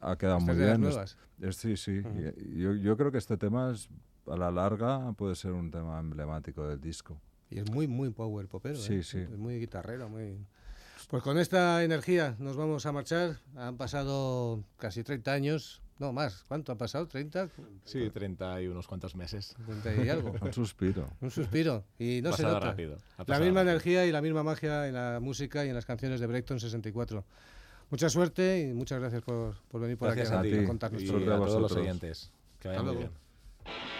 [0.01, 0.89] ha quedado Estas muy de las bien.
[0.89, 1.19] Es- nuevas.
[1.41, 2.03] es- sí, sí.
[2.37, 3.89] Y- y yo, yo creo que este tema es,
[4.27, 7.21] a la larga puede ser un tema emblemático del disco.
[7.51, 8.77] Y es muy, muy power popero.
[8.77, 9.03] Sí, ¿eh?
[9.03, 9.19] sí.
[9.19, 10.39] Es muy guitarrero, muy...
[11.09, 13.39] Pues con esta energía nos vamos a marchar.
[13.57, 15.83] Han pasado casi 30 años.
[15.99, 16.45] No, más.
[16.47, 17.09] ¿Cuánto ha pasado?
[17.09, 17.49] ¿30?
[17.85, 19.57] Sí, 30 y unos cuantos meses.
[19.67, 20.33] 30 y algo.
[20.41, 21.09] Un suspiro.
[21.21, 21.85] Un suspiro.
[21.99, 22.67] Y no se Pasado nota.
[22.71, 22.97] rápido.
[23.27, 23.61] La misma rápido.
[23.63, 27.25] energía y la misma magia en la música y en las canciones de Breakton 64.
[27.91, 30.65] Mucha suerte y muchas gracias por, por venir por Gracias aquí a ti.
[30.65, 32.31] a contarnos Y a a todos los oyentes.
[32.61, 33.13] Que vaya Hasta muy luego.
[33.65, 34.00] bien.